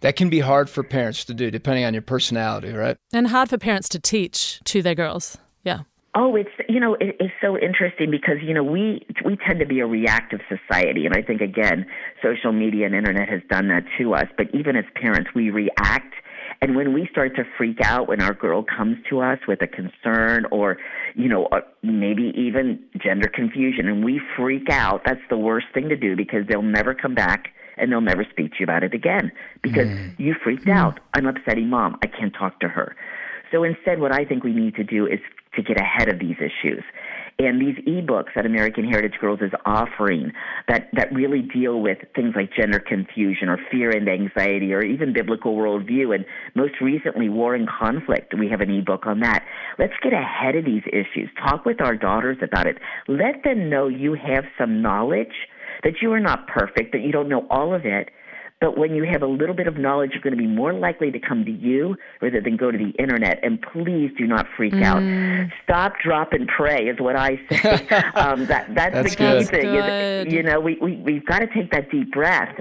that 0.01 0.15
can 0.15 0.29
be 0.29 0.39
hard 0.39 0.69
for 0.69 0.83
parents 0.83 1.25
to 1.25 1.33
do 1.33 1.49
depending 1.49 1.83
on 1.83 1.93
your 1.93 2.03
personality, 2.03 2.71
right? 2.71 2.97
And 3.13 3.27
hard 3.27 3.49
for 3.49 3.57
parents 3.57 3.89
to 3.89 3.99
teach 3.99 4.59
to 4.65 4.81
their 4.81 4.95
girls. 4.95 5.37
Yeah. 5.63 5.81
Oh, 6.19 6.35
it's 6.35 6.49
you 6.67 6.79
know 6.79 6.95
it, 6.95 7.15
it's 7.19 7.33
so 7.39 7.55
interesting 7.55 8.09
because 8.09 8.37
you 8.41 8.51
know 8.51 8.63
we 8.63 9.05
we 9.23 9.37
tend 9.37 9.59
to 9.59 9.67
be 9.67 9.81
a 9.81 9.85
reactive 9.85 10.39
society, 10.49 11.05
and 11.05 11.13
I 11.15 11.21
think 11.21 11.41
again 11.41 11.85
social 12.23 12.51
media 12.51 12.87
and 12.87 12.95
internet 12.95 13.29
has 13.29 13.41
done 13.51 13.67
that 13.67 13.83
to 13.99 14.15
us. 14.15 14.25
But 14.35 14.47
even 14.51 14.75
as 14.75 14.85
parents, 14.95 15.29
we 15.35 15.51
react, 15.51 16.15
and 16.59 16.75
when 16.75 16.91
we 16.91 17.07
start 17.11 17.35
to 17.35 17.43
freak 17.55 17.81
out 17.83 18.07
when 18.07 18.19
our 18.19 18.33
girl 18.33 18.63
comes 18.63 18.97
to 19.11 19.21
us 19.21 19.37
with 19.47 19.61
a 19.61 19.67
concern 19.67 20.45
or 20.51 20.77
you 21.13 21.29
know 21.29 21.45
uh, 21.51 21.59
maybe 21.83 22.33
even 22.35 22.79
gender 22.97 23.29
confusion, 23.31 23.87
and 23.87 24.03
we 24.03 24.19
freak 24.35 24.71
out, 24.71 25.03
that's 25.05 25.21
the 25.29 25.37
worst 25.37 25.67
thing 25.71 25.87
to 25.89 25.95
do 25.95 26.15
because 26.15 26.47
they'll 26.49 26.63
never 26.63 26.95
come 26.95 27.13
back 27.13 27.49
and 27.77 27.91
they'll 27.91 28.01
never 28.01 28.25
speak 28.31 28.53
to 28.53 28.57
you 28.61 28.63
about 28.63 28.81
it 28.81 28.95
again 28.95 29.31
because 29.61 29.87
mm. 29.87 30.17
you 30.17 30.33
freaked 30.43 30.65
mm. 30.65 30.75
out. 30.75 30.99
I'm 31.13 31.27
upsetting 31.27 31.69
mom. 31.69 31.99
I 32.01 32.07
can't 32.07 32.33
talk 32.33 32.59
to 32.61 32.67
her. 32.67 32.95
So 33.51 33.63
instead, 33.63 33.99
what 33.99 34.11
I 34.11 34.25
think 34.25 34.43
we 34.43 34.51
need 34.51 34.75
to 34.75 34.83
do 34.83 35.05
is 35.05 35.19
to 35.57 35.63
get 35.63 35.80
ahead 35.80 36.07
of 36.07 36.19
these 36.19 36.38
issues. 36.38 36.83
And 37.40 37.61
these 37.61 37.76
ebooks 37.85 38.33
that 38.35 38.47
American 38.47 38.83
Heritage 38.83 39.19
Girls 39.21 39.42
is 39.42 39.52
offering 39.64 40.31
that, 40.68 40.90
that 40.94 41.14
really 41.14 41.42
deal 41.42 41.80
with 41.80 41.99
things 42.16 42.33
like 42.35 42.52
gender 42.52 42.80
confusion 42.80 43.47
or 43.47 43.59
fear 43.69 43.92
and 43.92 44.09
anxiety 44.09 44.73
or 44.73 44.81
even 44.81 45.14
biblical 45.14 45.56
worldview. 45.56 46.16
And 46.16 46.26
most 46.56 46.81
recently, 46.81 47.30
war 47.30 47.54
and 47.54 47.69
conflict. 47.69 48.33
We 48.37 48.49
have 48.49 48.61
an 48.61 48.71
ebook 48.71 49.06
on 49.06 49.19
that. 49.19 49.45
Let's 49.78 49.94
get 50.02 50.14
ahead 50.14 50.56
of 50.56 50.66
these 50.66 50.81
issues. 50.87 51.30
Talk 51.37 51.64
with 51.64 51.80
our 51.80 51.95
daughters 51.95 52.37
about 52.42 52.66
it. 52.66 52.78
Let 53.07 53.44
them 53.44 53.69
know 53.69 53.87
you 53.87 54.16
have 54.16 54.45
some 54.57 54.81
knowledge, 54.81 55.33
that 55.83 56.02
you 56.02 56.11
are 56.14 56.19
not 56.19 56.47
perfect, 56.47 56.92
that 56.94 57.02
you 57.02 57.11
don't 57.11 57.30
know 57.30 57.45
all 57.52 57.71
of 57.71 57.85
it, 57.85 58.09
but 58.59 58.78
when 58.78 58.95
you 58.95 59.04
have 59.04 59.21
a 59.21 59.28
little 59.28 59.54
bit 59.54 59.68
of 59.68 59.78
knowledge, 59.78 60.11
you're 60.14 60.21
going 60.21 60.35
to 60.35 60.37
be 60.37 60.47
more 60.47 60.73
likely 60.73 61.11
to 61.11 61.19
come 61.19 61.45
to 61.45 61.52
you 61.52 61.95
rather 62.21 62.42
than 62.42 62.57
go 62.57 62.71
to 62.71 62.78
the 62.78 62.90
internet. 62.97 63.40
And 63.44 63.61
please 63.61 64.11
do 64.18 64.26
not 64.26 64.47
freak 64.56 64.73
mm. 64.73 64.83
out. 64.83 65.52
Stop, 65.64 65.94
drop, 66.04 66.33
and 66.33 66.47
pray 66.47 66.87
is 66.87 66.99
what 66.99 67.16
I 67.16 67.40
say. 67.49 67.87
um, 68.16 68.47
that, 68.47 68.73
that's, 68.73 68.94
that's, 68.94 69.09
the 69.11 69.16
key 69.16 69.23
good. 69.23 69.47
thing. 69.49 69.76
Is, 69.76 70.33
you 70.33 70.42
know, 70.42 70.59
we, 70.59 70.78
we, 70.81 70.95
we've 70.97 71.26
got 71.26 71.40
to 71.40 71.47
take 71.47 71.71
that 71.71 71.92
deep 71.92 72.11
breath 72.11 72.56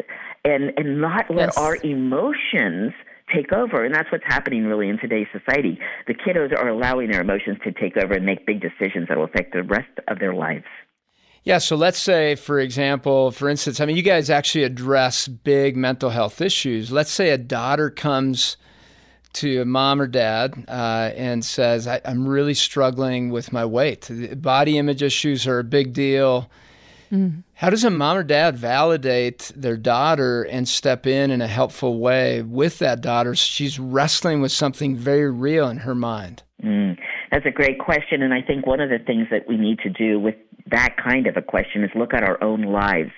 and, 0.44 0.72
and 0.76 1.00
not 1.00 1.30
let 1.30 1.46
yes. 1.46 1.56
our 1.56 1.76
emotions 1.76 2.92
take 3.34 3.52
over. 3.52 3.84
And 3.84 3.94
that's 3.94 4.10
what's 4.12 4.24
happening 4.26 4.66
really 4.66 4.88
in 4.88 4.98
today's 4.98 5.26
society. 5.32 5.78
The 6.06 6.14
kiddos 6.14 6.52
are 6.56 6.68
allowing 6.68 7.10
their 7.10 7.22
emotions 7.22 7.58
to 7.64 7.72
take 7.72 7.96
over 7.96 8.14
and 8.14 8.24
make 8.24 8.46
big 8.46 8.60
decisions 8.60 9.08
that 9.08 9.16
will 9.16 9.24
affect 9.24 9.52
the 9.52 9.62
rest 9.62 9.88
of 10.08 10.18
their 10.18 10.34
lives. 10.34 10.64
Yeah, 11.46 11.58
so 11.58 11.76
let's 11.76 12.00
say, 12.00 12.34
for 12.34 12.58
example, 12.58 13.30
for 13.30 13.48
instance, 13.48 13.80
I 13.80 13.86
mean, 13.86 13.96
you 13.96 14.02
guys 14.02 14.30
actually 14.30 14.64
address 14.64 15.28
big 15.28 15.76
mental 15.76 16.10
health 16.10 16.40
issues. 16.40 16.90
Let's 16.90 17.12
say 17.12 17.30
a 17.30 17.38
daughter 17.38 17.88
comes 17.88 18.56
to 19.34 19.60
a 19.60 19.64
mom 19.64 20.00
or 20.00 20.08
dad 20.08 20.64
uh, 20.66 21.12
and 21.14 21.44
says, 21.44 21.86
I, 21.86 22.00
am 22.04 22.26
really 22.26 22.54
struggling 22.54 23.30
with 23.30 23.52
my 23.52 23.64
weight. 23.64 24.10
Body 24.42 24.76
image 24.76 25.04
issues 25.04 25.46
are 25.46 25.60
a 25.60 25.64
big 25.64 25.92
deal. 25.92 26.50
Mm. 27.12 27.44
How 27.54 27.70
does 27.70 27.84
a 27.84 27.90
mom 27.90 28.16
or 28.16 28.24
dad 28.24 28.56
validate 28.56 29.52
their 29.54 29.76
daughter 29.76 30.42
and 30.42 30.68
step 30.68 31.06
in 31.06 31.30
in 31.30 31.40
a 31.40 31.46
helpful 31.46 32.00
way 32.00 32.42
with 32.42 32.80
that 32.80 33.00
daughter? 33.00 33.36
She's 33.36 33.78
wrestling 33.78 34.40
with 34.40 34.50
something 34.50 34.96
very 34.96 35.30
real 35.30 35.68
in 35.68 35.76
her 35.78 35.94
mind. 35.94 36.42
Mm. 36.64 36.98
That's 37.30 37.46
a 37.46 37.50
great 37.50 37.78
question. 37.78 38.22
And 38.22 38.32
I 38.32 38.42
think 38.42 38.66
one 38.66 38.80
of 38.80 38.88
the 38.88 38.98
things 38.98 39.28
that 39.30 39.46
we 39.46 39.56
need 39.56 39.78
to 39.80 39.90
do 39.90 40.18
with 40.18 40.34
that 40.70 40.96
kind 41.02 41.26
of 41.26 41.36
a 41.36 41.42
question 41.42 41.84
is 41.84 41.90
look 41.94 42.14
at 42.14 42.22
our 42.22 42.42
own 42.42 42.62
lives. 42.62 43.12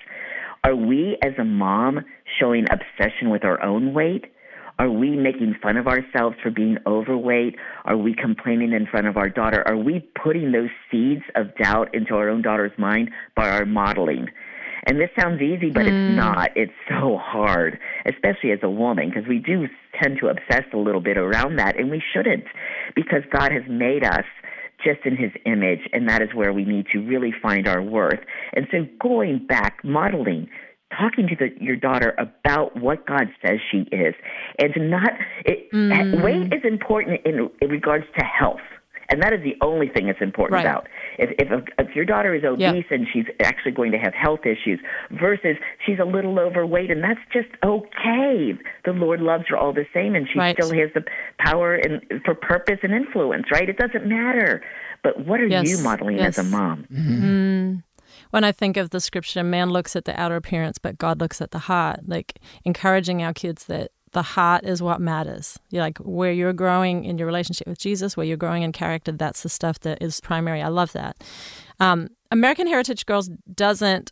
Are 0.63 0.75
we 0.75 1.17
as 1.23 1.33
a 1.39 1.45
mom 1.45 1.99
showing 2.39 2.65
obsession 2.69 3.29
with 3.29 3.43
our 3.43 3.61
own 3.63 3.93
weight? 3.93 4.25
Are 4.77 4.89
we 4.89 5.11
making 5.11 5.55
fun 5.61 5.75
of 5.75 5.87
ourselves 5.87 6.37
for 6.41 6.51
being 6.51 6.77
overweight? 6.85 7.55
Are 7.83 7.97
we 7.97 8.15
complaining 8.15 8.71
in 8.71 8.85
front 8.85 9.07
of 9.07 9.17
our 9.17 9.29
daughter? 9.29 9.61
Are 9.67 9.77
we 9.77 9.99
putting 10.23 10.51
those 10.51 10.69
seeds 10.89 11.23
of 11.35 11.55
doubt 11.57 11.93
into 11.93 12.15
our 12.15 12.29
own 12.29 12.41
daughter's 12.41 12.77
mind 12.77 13.09
by 13.35 13.49
our 13.49 13.65
modeling? 13.65 14.27
And 14.85 14.97
this 14.97 15.09
sounds 15.19 15.41
easy, 15.41 15.69
but 15.69 15.85
mm. 15.85 15.87
it's 15.87 16.15
not. 16.15 16.51
It's 16.55 16.71
so 16.87 17.17
hard, 17.17 17.77
especially 18.05 18.51
as 18.51 18.59
a 18.63 18.69
woman, 18.69 19.09
because 19.09 19.27
we 19.27 19.39
do 19.39 19.67
tend 20.01 20.19
to 20.21 20.29
obsess 20.29 20.63
a 20.73 20.77
little 20.77 21.01
bit 21.01 21.17
around 21.17 21.57
that, 21.57 21.77
and 21.77 21.91
we 21.91 22.01
shouldn't, 22.13 22.45
because 22.95 23.23
God 23.31 23.51
has 23.51 23.63
made 23.67 24.05
us 24.05 24.25
just 24.83 25.05
in 25.05 25.15
his 25.15 25.31
image, 25.45 25.81
and 25.93 26.07
that 26.09 26.21
is 26.21 26.29
where 26.33 26.53
we 26.53 26.65
need 26.65 26.87
to 26.93 26.99
really 26.99 27.33
find 27.41 27.67
our 27.67 27.81
worth. 27.81 28.19
And 28.53 28.67
so 28.71 28.87
going 28.99 29.45
back, 29.45 29.83
modeling, 29.83 30.49
talking 30.97 31.27
to 31.27 31.35
the, 31.35 31.49
your 31.61 31.75
daughter 31.75 32.15
about 32.17 32.75
what 32.77 33.05
God 33.05 33.27
says 33.45 33.59
she 33.71 33.79
is, 33.91 34.15
and 34.57 34.73
to 34.73 34.79
not, 34.79 35.11
it, 35.45 35.71
mm. 35.71 36.23
weight 36.23 36.53
is 36.53 36.63
important 36.63 37.21
in, 37.25 37.49
in 37.61 37.69
regards 37.69 38.05
to 38.17 38.23
health. 38.23 38.59
And 39.09 39.21
that 39.23 39.33
is 39.33 39.41
the 39.43 39.55
only 39.65 39.87
thing 39.89 40.07
that's 40.07 40.21
important 40.21 40.53
right. 40.55 40.65
about. 40.65 40.87
If, 41.17 41.31
if, 41.39 41.63
if 41.77 41.95
your 41.95 42.05
daughter 42.05 42.35
is 42.35 42.43
obese 42.43 42.85
yep. 42.89 42.91
and 42.91 43.07
she's 43.11 43.25
actually 43.41 43.71
going 43.71 43.91
to 43.91 43.97
have 43.97 44.13
health 44.13 44.41
issues 44.45 44.79
versus 45.11 45.57
she's 45.85 45.99
a 45.99 46.05
little 46.05 46.39
overweight 46.39 46.91
and 46.91 47.03
that's 47.03 47.19
just 47.33 47.49
okay. 47.63 48.53
The 48.85 48.91
Lord 48.91 49.21
loves 49.21 49.45
her 49.49 49.57
all 49.57 49.73
the 49.73 49.85
same 49.93 50.15
and 50.15 50.27
she 50.31 50.37
right. 50.37 50.55
still 50.55 50.71
has 50.77 50.89
the 50.93 51.03
power 51.39 51.75
and 51.75 52.01
for 52.23 52.35
purpose 52.35 52.79
and 52.83 52.93
influence, 52.93 53.45
right? 53.51 53.67
It 53.67 53.77
doesn't 53.77 54.05
matter. 54.07 54.63
But 55.03 55.25
what 55.25 55.39
are 55.39 55.47
yes. 55.47 55.69
you 55.69 55.83
modeling 55.83 56.17
yes. 56.17 56.37
as 56.37 56.45
a 56.45 56.49
mom? 56.49 56.85
Mm-hmm. 56.91 57.23
Mm. 57.23 57.83
When 58.31 58.43
I 58.43 58.51
think 58.51 58.77
of 58.77 58.91
the 58.91 58.99
scripture, 58.99 59.43
man 59.43 59.69
looks 59.71 59.95
at 59.95 60.05
the 60.05 60.19
outer 60.19 60.35
appearance, 60.35 60.77
but 60.77 60.97
God 60.97 61.19
looks 61.19 61.41
at 61.41 61.51
the 61.51 61.59
heart. 61.59 62.01
Like 62.07 62.39
encouraging 62.63 63.23
our 63.23 63.33
kids 63.33 63.65
that 63.65 63.91
the 64.11 64.21
heart 64.21 64.63
is 64.65 64.81
what 64.81 64.99
matters. 64.99 65.59
You're 65.69 65.83
like 65.83 65.97
where 65.99 66.31
you're 66.31 66.53
growing 66.53 67.05
in 67.05 67.17
your 67.17 67.27
relationship 67.27 67.67
with 67.67 67.79
Jesus, 67.79 68.17
where 68.17 68.25
you're 68.25 68.37
growing 68.37 68.63
in 68.63 68.71
character, 68.71 69.11
that's 69.11 69.43
the 69.43 69.49
stuff 69.49 69.79
that 69.81 70.01
is 70.01 70.19
primary. 70.21 70.61
I 70.61 70.69
love 70.69 70.91
that. 70.93 71.23
Um, 71.79 72.09
American 72.31 72.67
Heritage 72.67 73.05
Girls 73.05 73.29
doesn't 73.53 74.11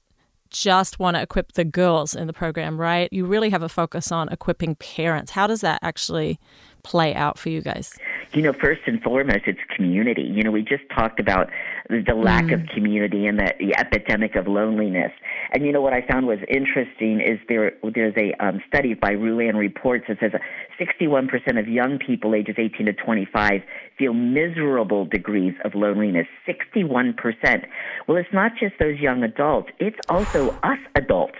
just 0.50 1.00
want 1.00 1.16
to 1.16 1.22
equip 1.22 1.54
the 1.54 1.66
girls 1.66 2.16
in 2.16 2.27
the 2.27 2.34
program, 2.34 2.80
right? 2.80 3.10
You 3.12 3.25
really 3.25 3.50
have 3.50 3.63
a 3.63 3.70
focus 3.70 4.12
on 4.12 4.30
equipping 4.30 4.75
parents. 4.75 5.32
How 5.32 5.48
does 5.48 5.62
that 5.62 5.80
actually 5.82 6.39
play 6.88 7.13
out 7.13 7.38
for 7.38 7.50
you 7.50 7.62
guys? 7.62 7.98
You 8.34 8.41
know, 8.41 8.53
first 8.53 8.82
and 8.88 9.01
foremost, 9.01 9.41
it's 9.46 9.60
community. 9.75 10.22
You 10.22 10.44
know, 10.44 10.51
we 10.51 10.62
just 10.62 10.84
talked 10.96 11.20
about 11.20 11.50
the 11.89 12.13
lack 12.13 12.46
mm. 12.46 12.53
of 12.53 12.67
community 12.70 13.25
and 13.25 13.39
the, 13.39 13.53
the, 13.60 13.77
epidemic 13.77 14.36
of 14.36 14.48
loneliness. 14.48 15.12
And 15.51 15.65
you 15.65 15.72
know 15.72 15.82
what 15.82 15.94
I 15.94 16.01
found 16.06 16.27
was 16.27 16.39
interesting 16.50 17.22
is 17.22 17.39
there 17.48 17.74
there's 17.96 18.13
a 18.17 18.34
um, 18.44 18.62
study 18.67 18.94
by 18.94 19.12
Ruan 19.12 19.56
Reports 19.56 20.06
that 20.10 20.17
says 20.20 20.32
61% 20.79 21.60
of 21.60 21.67
young 21.67 22.00
people 22.00 22.36
ages 22.36 22.56
18 22.58 22.88
to 22.88 22.94
25 22.94 23.62
feel 23.98 24.13
miserable 24.13 25.06
degrees 25.06 25.53
of 25.63 25.75
loneliness. 25.75 26.27
61%. 26.48 27.65
Well, 28.08 28.17
it's 28.17 28.34
not 28.34 28.51
just 28.60 28.75
those 28.79 29.00
young 29.00 29.24
adults; 29.24 29.70
it's 29.79 30.00
also 30.10 30.51
us 30.63 30.79
adults 30.96 31.39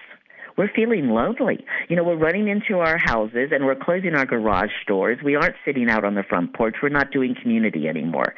we're 0.58 0.72
feeling 0.76 1.10
lonely. 1.10 1.64
You 1.88 1.96
know, 1.96 2.04
we're 2.04 2.18
running 2.18 2.48
into 2.48 2.80
our 2.80 2.98
houses 2.98 3.50
and 3.52 3.66
we're 3.66 3.76
closing 3.76 4.16
our 4.16 4.26
garage 4.26 4.72
doors. 4.88 5.20
We 5.24 5.36
aren't 5.36 5.56
sitting 5.66 5.90
out 5.90 6.04
on 6.04 6.16
the 6.16 6.24
front 6.24 6.54
porch. 6.54 6.78
We're 6.82 6.90
not 6.90 7.12
doing 7.12 7.36
community 7.40 7.88
anymore. 7.88 8.34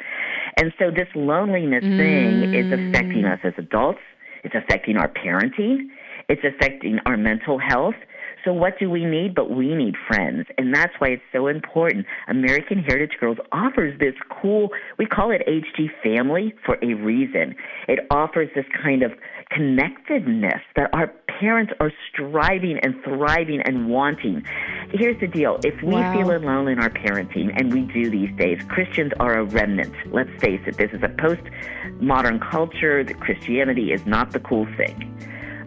And 0.57 0.73
so 0.77 0.91
this 0.91 1.07
loneliness 1.15 1.83
mm. 1.83 1.97
thing 1.97 2.53
is 2.53 2.71
affecting 2.71 3.25
us 3.25 3.39
as 3.43 3.53
adults. 3.57 3.99
It's 4.43 4.55
affecting 4.55 4.97
our 4.97 5.07
parenting. 5.07 5.87
It's 6.27 6.43
affecting 6.43 6.99
our 7.05 7.17
mental 7.17 7.57
health. 7.57 7.95
So 8.45 8.53
what 8.53 8.79
do 8.79 8.89
we 8.89 9.05
need? 9.05 9.35
But 9.35 9.51
we 9.51 9.75
need 9.75 9.95
friends. 10.07 10.47
And 10.57 10.73
that's 10.73 10.93
why 10.99 11.09
it's 11.09 11.23
so 11.33 11.47
important. 11.47 12.05
American 12.27 12.79
Heritage 12.79 13.17
Girls 13.19 13.37
offers 13.51 13.99
this 13.99 14.13
cool, 14.41 14.69
we 14.97 15.05
call 15.05 15.31
it 15.31 15.41
HG 15.47 15.87
family 16.03 16.53
for 16.65 16.77
a 16.81 16.93
reason. 16.93 17.55
It 17.87 17.99
offers 18.11 18.49
this 18.55 18.65
kind 18.81 19.03
of 19.03 19.11
connectedness 19.51 20.61
that 20.75 20.89
our 20.93 21.11
parents 21.39 21.71
are 21.79 21.91
striving 22.11 22.77
and 22.79 23.01
thriving 23.03 23.61
and 23.61 23.89
wanting. 23.89 24.43
Here's 24.91 25.19
the 25.19 25.27
deal. 25.27 25.59
If 25.63 25.81
we 25.81 25.93
wow. 25.93 26.13
feel 26.13 26.35
alone 26.35 26.67
in 26.67 26.79
our 26.79 26.89
parenting, 26.89 27.53
and 27.57 27.73
we 27.73 27.81
do 27.81 28.09
these 28.09 28.35
days, 28.37 28.61
Christians 28.67 29.13
are 29.19 29.39
a 29.39 29.43
remnant. 29.45 29.93
Let's 30.11 30.29
face 30.41 30.61
it, 30.67 30.77
this 30.77 30.91
is 30.91 31.01
a 31.01 31.09
post 31.09 31.41
modern 31.99 32.39
culture 32.39 33.03
that 33.03 33.19
Christianity 33.19 33.91
is 33.91 34.05
not 34.05 34.31
the 34.31 34.39
cool 34.39 34.67
thing. 34.77 35.15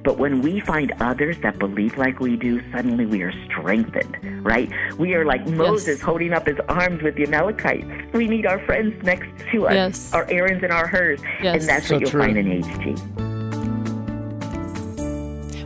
But 0.04 0.18
when 0.18 0.42
we 0.42 0.58
find 0.60 0.92
others 1.00 1.36
that 1.42 1.58
believe 1.60 1.96
like 1.96 2.18
we 2.18 2.36
do, 2.36 2.60
suddenly 2.72 3.06
we 3.06 3.22
are 3.22 3.32
strengthened, 3.46 4.44
right? 4.44 4.68
We 4.98 5.14
are 5.14 5.24
like 5.24 5.46
Moses 5.46 5.98
yes. 5.98 6.00
holding 6.00 6.32
up 6.32 6.46
his 6.46 6.58
arms 6.68 7.02
with 7.02 7.14
the 7.14 7.22
Amalekites. 7.22 7.86
We 8.12 8.26
need 8.26 8.44
our 8.44 8.58
friends 8.66 9.00
next 9.04 9.28
to 9.52 9.68
us, 9.68 9.74
yes. 9.74 10.12
our 10.12 10.28
Aarons 10.28 10.62
and 10.64 10.72
our 10.72 10.88
Hurs. 10.88 11.20
Yes. 11.40 11.60
And 11.60 11.68
that's 11.68 11.86
so 11.86 11.94
what 11.94 12.00
you'll 12.00 12.10
true. 12.10 12.20
find 12.20 12.36
in 12.36 12.62
HG. 12.62 13.31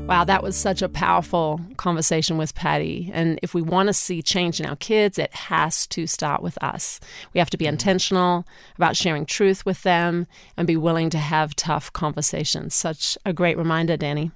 Wow, 0.06 0.22
that 0.22 0.42
was 0.44 0.56
such 0.56 0.82
a 0.82 0.88
powerful 0.88 1.60
conversation 1.76 2.38
with 2.38 2.54
Patti. 2.54 3.10
And 3.12 3.40
if 3.42 3.54
we 3.54 3.60
want 3.60 3.88
to 3.88 3.92
see 3.92 4.22
change 4.22 4.60
in 4.60 4.66
our 4.66 4.76
kids, 4.76 5.18
it 5.18 5.34
has 5.34 5.84
to 5.88 6.06
start 6.06 6.42
with 6.42 6.56
us. 6.62 7.00
We 7.34 7.40
have 7.40 7.50
to 7.50 7.56
be 7.56 7.64
mm-hmm. 7.64 7.72
intentional 7.72 8.46
about 8.76 8.96
sharing 8.96 9.26
truth 9.26 9.66
with 9.66 9.82
them 9.82 10.28
and 10.56 10.64
be 10.64 10.76
willing 10.76 11.10
to 11.10 11.18
have 11.18 11.56
tough 11.56 11.92
conversations. 11.92 12.72
Such 12.72 13.18
a 13.26 13.32
great 13.32 13.58
reminder, 13.58 13.96
Danny. 13.96 14.30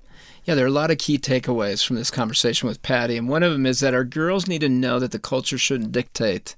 Yeah, 0.44 0.56
there 0.56 0.64
are 0.64 0.68
a 0.68 0.72
lot 0.72 0.90
of 0.90 0.98
key 0.98 1.18
takeaways 1.18 1.86
from 1.86 1.94
this 1.94 2.10
conversation 2.10 2.68
with 2.68 2.82
Patti. 2.82 3.16
And 3.16 3.28
one 3.28 3.44
of 3.44 3.52
them 3.52 3.64
is 3.64 3.78
that 3.78 3.94
our 3.94 4.04
girls 4.04 4.48
need 4.48 4.62
to 4.62 4.68
know 4.68 4.98
that 4.98 5.12
the 5.12 5.20
culture 5.20 5.56
shouldn't 5.56 5.92
dictate 5.92 6.56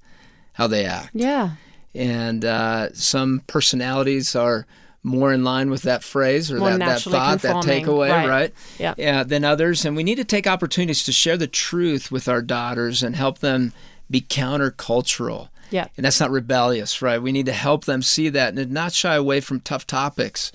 how 0.55 0.67
they 0.67 0.87
act. 0.87 1.11
Yeah. 1.13 1.57
And 1.95 2.47
uh, 2.47 2.95
some 2.95 3.43
personalities 3.47 4.35
are 4.35 4.67
more 5.03 5.33
in 5.33 5.43
line 5.43 5.71
with 5.71 5.83
that 5.83 6.05
phrase 6.05 6.53
or 6.53 6.61
that, 6.61 6.79
that 6.79 7.01
thought, 7.01 7.43
that 7.43 7.57
takeaway, 7.65 8.11
right? 8.11 8.29
right? 8.29 8.55
Yeah. 8.79 8.95
yeah. 8.97 9.25
Than 9.25 9.45
others. 9.45 9.85
And 9.85 9.97
we 9.97 10.05
need 10.05 10.17
to 10.17 10.25
take 10.25 10.47
opportunities 10.47 11.03
to 11.05 11.13
share 11.13 11.37
the 11.37 11.49
truth 11.49 12.13
with 12.13 12.29
our 12.29 12.41
daughters 12.43 13.03
and 13.03 13.17
help 13.17 13.39
them 13.39 13.73
be 14.11 14.21
countercultural. 14.21 15.49
Yeah. 15.71 15.89
And 15.97 16.05
that's 16.05 16.21
not 16.21 16.31
rebellious, 16.31 17.03
right? 17.03 17.21
We 17.21 17.33
need 17.33 17.47
to 17.47 17.53
help 17.53 17.85
them 17.85 18.03
see 18.03 18.29
that 18.29 18.57
and 18.57 18.71
not 18.71 18.93
shy 18.93 19.17
away 19.17 19.41
from 19.41 19.61
tough 19.61 19.87
topics 19.87 20.53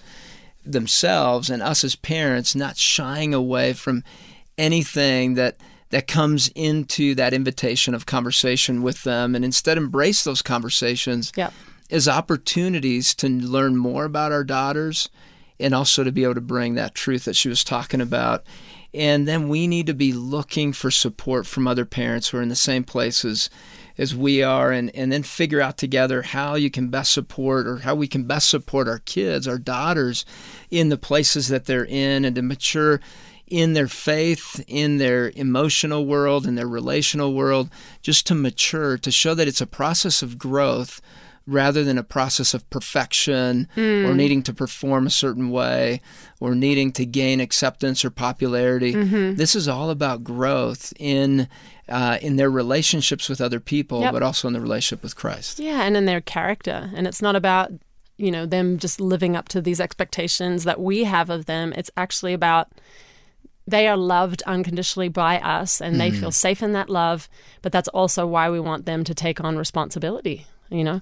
themselves 0.63 1.49
and 1.49 1.61
us 1.61 1.83
as 1.83 1.95
parents 1.95 2.55
not 2.55 2.77
shying 2.77 3.33
away 3.33 3.73
from 3.73 4.03
anything 4.57 5.35
that 5.35 5.57
that 5.89 6.05
comes 6.05 6.49
into 6.49 7.15
that 7.15 7.33
invitation 7.33 7.93
of 7.93 8.05
conversation 8.05 8.81
with 8.81 9.03
them 9.03 9.35
and 9.35 9.45
instead 9.45 9.77
embrace 9.77 10.25
those 10.25 10.41
conversations 10.41 11.31
yeah 11.37 11.51
as 11.89 12.07
opportunities 12.07 13.13
to 13.15 13.27
learn 13.29 13.75
more 13.75 14.05
about 14.05 14.31
our 14.31 14.43
daughters 14.43 15.09
and 15.59 15.73
also 15.73 16.03
to 16.03 16.11
be 16.11 16.23
able 16.23 16.35
to 16.35 16.41
bring 16.41 16.75
that 16.75 16.95
truth 16.95 17.25
that 17.25 17.35
she 17.35 17.49
was 17.49 17.63
talking 17.63 18.01
about. 18.01 18.43
And 18.93 19.27
then 19.27 19.49
we 19.49 19.67
need 19.67 19.87
to 19.87 19.93
be 19.93 20.13
looking 20.13 20.73
for 20.73 20.91
support 20.91 21.45
from 21.45 21.67
other 21.67 21.85
parents 21.85 22.29
who 22.29 22.37
are 22.37 22.41
in 22.41 22.49
the 22.49 22.55
same 22.55 22.83
places 22.83 23.49
as 23.97 24.15
we 24.15 24.43
are 24.43 24.71
and, 24.71 24.95
and 24.95 25.11
then 25.11 25.23
figure 25.23 25.61
out 25.61 25.77
together 25.77 26.21
how 26.21 26.55
you 26.55 26.69
can 26.69 26.89
best 26.89 27.11
support 27.11 27.67
or 27.67 27.77
how 27.77 27.95
we 27.95 28.07
can 28.07 28.23
best 28.23 28.49
support 28.49 28.87
our 28.87 28.99
kids, 28.99 29.47
our 29.47 29.57
daughters 29.57 30.25
in 30.69 30.89
the 30.89 30.97
places 30.97 31.47
that 31.47 31.65
they're 31.65 31.85
in 31.85 32.23
and 32.23 32.35
to 32.35 32.41
mature 32.41 33.01
in 33.47 33.73
their 33.73 33.87
faith, 33.87 34.63
in 34.67 34.97
their 34.97 35.31
emotional 35.35 36.05
world, 36.05 36.45
in 36.45 36.55
their 36.55 36.67
relational 36.67 37.33
world, 37.33 37.69
just 38.01 38.27
to 38.27 38.35
mature, 38.35 38.97
to 38.97 39.09
show 39.09 39.33
that 39.33 39.47
it's 39.47 39.61
a 39.61 39.67
process 39.67 40.21
of 40.21 40.37
growth 40.37 41.01
rather 41.47 41.83
than 41.83 41.97
a 41.97 42.03
process 42.03 42.53
of 42.53 42.69
perfection 42.69 43.67
mm. 43.75 44.05
or 44.05 44.13
needing 44.13 44.43
to 44.43 44.53
perform 44.53 45.07
a 45.07 45.09
certain 45.09 45.49
way 45.49 46.01
or 46.41 46.53
needing 46.53 46.91
to 46.91 47.05
gain 47.05 47.39
acceptance 47.39 48.03
or 48.03 48.09
popularity. 48.09 48.93
Mm-hmm. 48.93 49.35
This 49.35 49.55
is 49.55 49.67
all 49.67 49.89
about 49.89 50.23
growth 50.23 50.93
in 50.99 51.47
uh, 51.87 52.17
in 52.21 52.35
their 52.35 52.51
relationships 52.51 53.29
with 53.29 53.39
other 53.39 53.61
people, 53.61 54.01
yep. 54.01 54.11
but 54.11 54.21
also 54.21 54.49
in 54.49 54.53
the 54.53 54.59
relationship 54.59 55.01
with 55.01 55.15
Christ. 55.15 55.57
Yeah, 55.57 55.83
and 55.83 55.95
in 55.95 56.05
their 56.05 56.19
character. 56.19 56.91
And 56.93 57.07
it's 57.07 57.21
not 57.21 57.37
about 57.37 57.71
you 58.17 58.29
know 58.29 58.45
them 58.45 58.77
just 58.77 58.99
living 58.99 59.35
up 59.37 59.47
to 59.49 59.61
these 59.61 59.79
expectations 59.79 60.65
that 60.65 60.81
we 60.81 61.05
have 61.05 61.29
of 61.29 61.45
them. 61.45 61.71
It's 61.77 61.91
actually 61.95 62.33
about 62.33 62.69
they 63.65 63.87
are 63.87 63.97
loved 63.97 64.41
unconditionally 64.43 65.09
by 65.09 65.39
us 65.39 65.81
and 65.81 65.99
they 65.99 66.09
mm-hmm. 66.09 66.21
feel 66.21 66.31
safe 66.31 66.63
in 66.63 66.71
that 66.71 66.89
love 66.89 67.27
but 67.61 67.73
that's 67.73 67.89
also 67.89 68.25
why 68.25 68.49
we 68.49 68.61
want 68.61 68.85
them 68.85 69.03
to 69.03 69.13
take 69.13 69.43
on 69.43 69.57
responsibility 69.57 70.47
you 70.69 70.83
know 70.83 71.01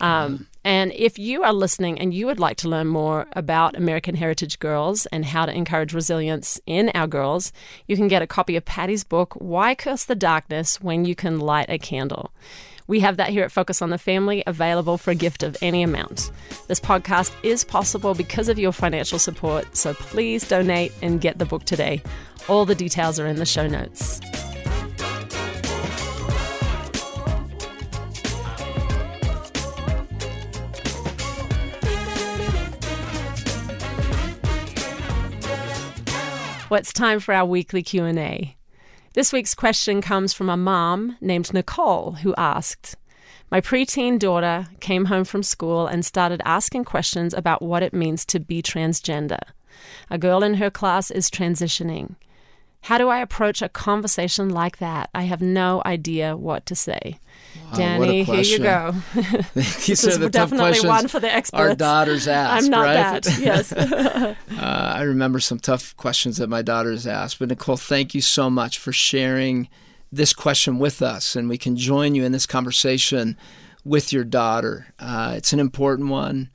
um, 0.00 0.46
and 0.64 0.92
if 0.94 1.18
you 1.18 1.42
are 1.42 1.52
listening 1.52 1.98
and 2.00 2.12
you 2.12 2.26
would 2.26 2.40
like 2.40 2.56
to 2.58 2.68
learn 2.68 2.88
more 2.88 3.26
about 3.32 3.76
American 3.76 4.16
Heritage 4.16 4.58
Girls 4.58 5.06
and 5.06 5.24
how 5.24 5.46
to 5.46 5.54
encourage 5.54 5.94
resilience 5.94 6.60
in 6.66 6.90
our 6.94 7.06
girls, 7.06 7.52
you 7.86 7.96
can 7.96 8.08
get 8.08 8.20
a 8.20 8.26
copy 8.26 8.56
of 8.56 8.64
Patti's 8.64 9.04
book, 9.04 9.34
Why 9.34 9.74
Curse 9.74 10.04
the 10.04 10.14
Darkness 10.14 10.80
When 10.80 11.04
You 11.04 11.14
Can 11.14 11.38
Light 11.38 11.70
a 11.70 11.78
Candle. 11.78 12.32
We 12.88 13.00
have 13.00 13.16
that 13.16 13.30
here 13.30 13.44
at 13.44 13.52
Focus 13.52 13.82
on 13.82 13.90
the 13.90 13.98
Family, 13.98 14.42
available 14.46 14.98
for 14.98 15.10
a 15.10 15.16
gift 15.16 15.42
of 15.42 15.56
any 15.60 15.82
amount. 15.82 16.30
This 16.68 16.80
podcast 16.80 17.32
is 17.42 17.64
possible 17.64 18.14
because 18.14 18.48
of 18.48 18.58
your 18.58 18.72
financial 18.72 19.18
support, 19.18 19.76
so 19.76 19.94
please 19.94 20.46
donate 20.46 20.92
and 21.02 21.20
get 21.20 21.38
the 21.38 21.46
book 21.46 21.64
today. 21.64 22.02
All 22.48 22.64
the 22.64 22.76
details 22.76 23.18
are 23.18 23.26
in 23.26 23.36
the 23.36 23.46
show 23.46 23.66
notes. 23.66 24.20
Well, 36.68 36.80
it's 36.80 36.92
time 36.92 37.20
for 37.20 37.32
our 37.32 37.46
weekly 37.46 37.84
Q&A. 37.84 38.56
This 39.14 39.32
week's 39.32 39.54
question 39.54 40.00
comes 40.00 40.32
from 40.32 40.50
a 40.50 40.56
mom 40.56 41.16
named 41.20 41.54
Nicole 41.54 42.12
who 42.22 42.34
asked, 42.36 42.96
my 43.52 43.60
preteen 43.60 44.18
daughter 44.18 44.66
came 44.80 45.04
home 45.04 45.22
from 45.22 45.44
school 45.44 45.86
and 45.86 46.04
started 46.04 46.42
asking 46.44 46.84
questions 46.84 47.32
about 47.32 47.62
what 47.62 47.84
it 47.84 47.94
means 47.94 48.24
to 48.26 48.40
be 48.40 48.62
transgender. 48.62 49.38
A 50.10 50.18
girl 50.18 50.42
in 50.42 50.54
her 50.54 50.68
class 50.68 51.12
is 51.12 51.30
transitioning. 51.30 52.16
How 52.82 52.98
do 52.98 53.08
I 53.08 53.20
approach 53.20 53.62
a 53.62 53.68
conversation 53.68 54.48
like 54.48 54.78
that? 54.78 55.08
I 55.14 55.22
have 55.22 55.40
no 55.40 55.82
idea 55.86 56.36
what 56.36 56.66
to 56.66 56.74
say. 56.74 57.20
Wow, 57.64 57.76
Danny, 57.76 58.22
here 58.24 58.40
you 58.40 58.58
go. 58.58 58.94
These 59.54 59.86
this 59.86 60.04
are 60.06 60.18
the 60.18 60.30
tough 60.30 60.50
definitely 60.50 60.80
questions 60.80 60.84
one 60.84 61.08
for 61.08 61.20
the 61.20 61.32
experts. 61.32 61.60
our 61.60 61.74
daughters 61.76 62.28
ask. 62.28 62.64
I'm 62.64 62.70
not 62.70 62.84
right? 62.84 63.22
that. 63.22 63.38
Yes. 63.38 63.72
uh, 63.72 64.34
I 64.50 65.02
remember 65.02 65.40
some 65.40 65.58
tough 65.58 65.96
questions 65.96 66.36
that 66.38 66.48
my 66.48 66.62
daughters 66.62 67.06
asked. 67.06 67.38
But 67.38 67.48
Nicole, 67.48 67.76
thank 67.76 68.14
you 68.14 68.20
so 68.20 68.50
much 68.50 68.78
for 68.78 68.92
sharing 68.92 69.68
this 70.12 70.32
question 70.32 70.78
with 70.78 71.02
us, 71.02 71.36
and 71.36 71.48
we 71.48 71.58
can 71.58 71.76
join 71.76 72.14
you 72.14 72.24
in 72.24 72.32
this 72.32 72.46
conversation 72.46 73.36
with 73.84 74.12
your 74.12 74.24
daughter. 74.24 74.92
Uh, 74.98 75.34
it's 75.36 75.52
an 75.52 75.60
important 75.60 76.08
one. 76.08 76.50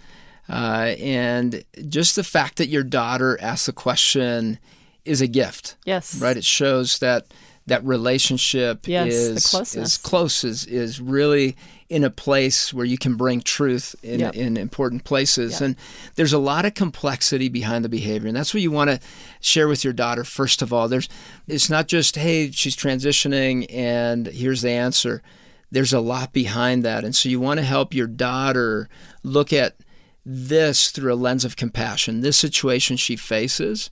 Uh, 0.50 0.96
and 1.00 1.63
just 1.88 2.15
the 2.15 2.24
fact 2.24 2.58
that 2.58 2.67
your 2.67 2.84
daughter 2.84 3.39
asked 3.41 3.67
the 3.67 3.74
question 3.74 4.60
is 5.05 5.22
a 5.22 5.27
gift. 5.27 5.77
Yes. 5.86 6.22
Right? 6.22 6.36
It 6.36 6.43
shows 6.43 7.00
that 7.00 7.27
that 7.68 7.84
relationship 7.86 8.88
yes, 8.88 9.13
is 9.13 9.75
is 9.75 9.98
close 9.98 10.44
is 10.44 10.65
is 10.65 11.00
really 11.00 11.56
in 11.89 12.03
a 12.03 12.10
place 12.10 12.74
where 12.74 12.86
you 12.86 12.98
can 12.98 13.15
bring 13.15 13.41
truth 13.41 13.96
in, 14.01 14.22
yep. 14.22 14.34
in 14.34 14.56
important 14.56 15.03
places. 15.03 15.53
Yep. 15.53 15.62
and 15.62 15.75
there's 16.15 16.32
a 16.32 16.39
lot 16.39 16.65
of 16.65 16.74
complexity 16.74 17.50
behind 17.50 17.84
the 17.84 17.89
behavior. 17.89 18.30
And 18.30 18.38
that's 18.38 18.53
what 18.53 18.63
you 18.63 18.72
want 18.72 18.89
to 18.89 19.00
share 19.41 19.68
with 19.68 19.84
your 19.84 19.91
daughter 19.94 20.24
first 20.24 20.62
of 20.62 20.72
all. 20.72 20.88
There's 20.88 21.10
it's 21.48 21.70
not 21.70 21.88
just 21.88 22.15
hey 22.15 22.51
she's 22.51 22.75
transitioning 22.75 23.65
and 23.70 24.27
here's 24.27 24.62
the 24.62 24.72
answer. 24.72 25.22
There's 25.70 25.94
a 25.94 26.00
lot 26.00 26.34
behind 26.34 26.84
that. 26.84 27.03
And 27.03 27.15
so 27.15 27.30
you 27.30 27.39
want 27.39 27.60
to 27.60 27.65
help 27.65 27.94
your 27.94 28.08
daughter 28.08 28.89
look 29.24 29.53
at 29.53 29.75
this 30.25 30.91
through 30.91 31.13
a 31.13 31.15
lens 31.15 31.46
of 31.46 31.56
compassion. 31.56 32.22
This 32.22 32.38
situation 32.38 32.98
she 32.98 33.15
faces 33.15 33.89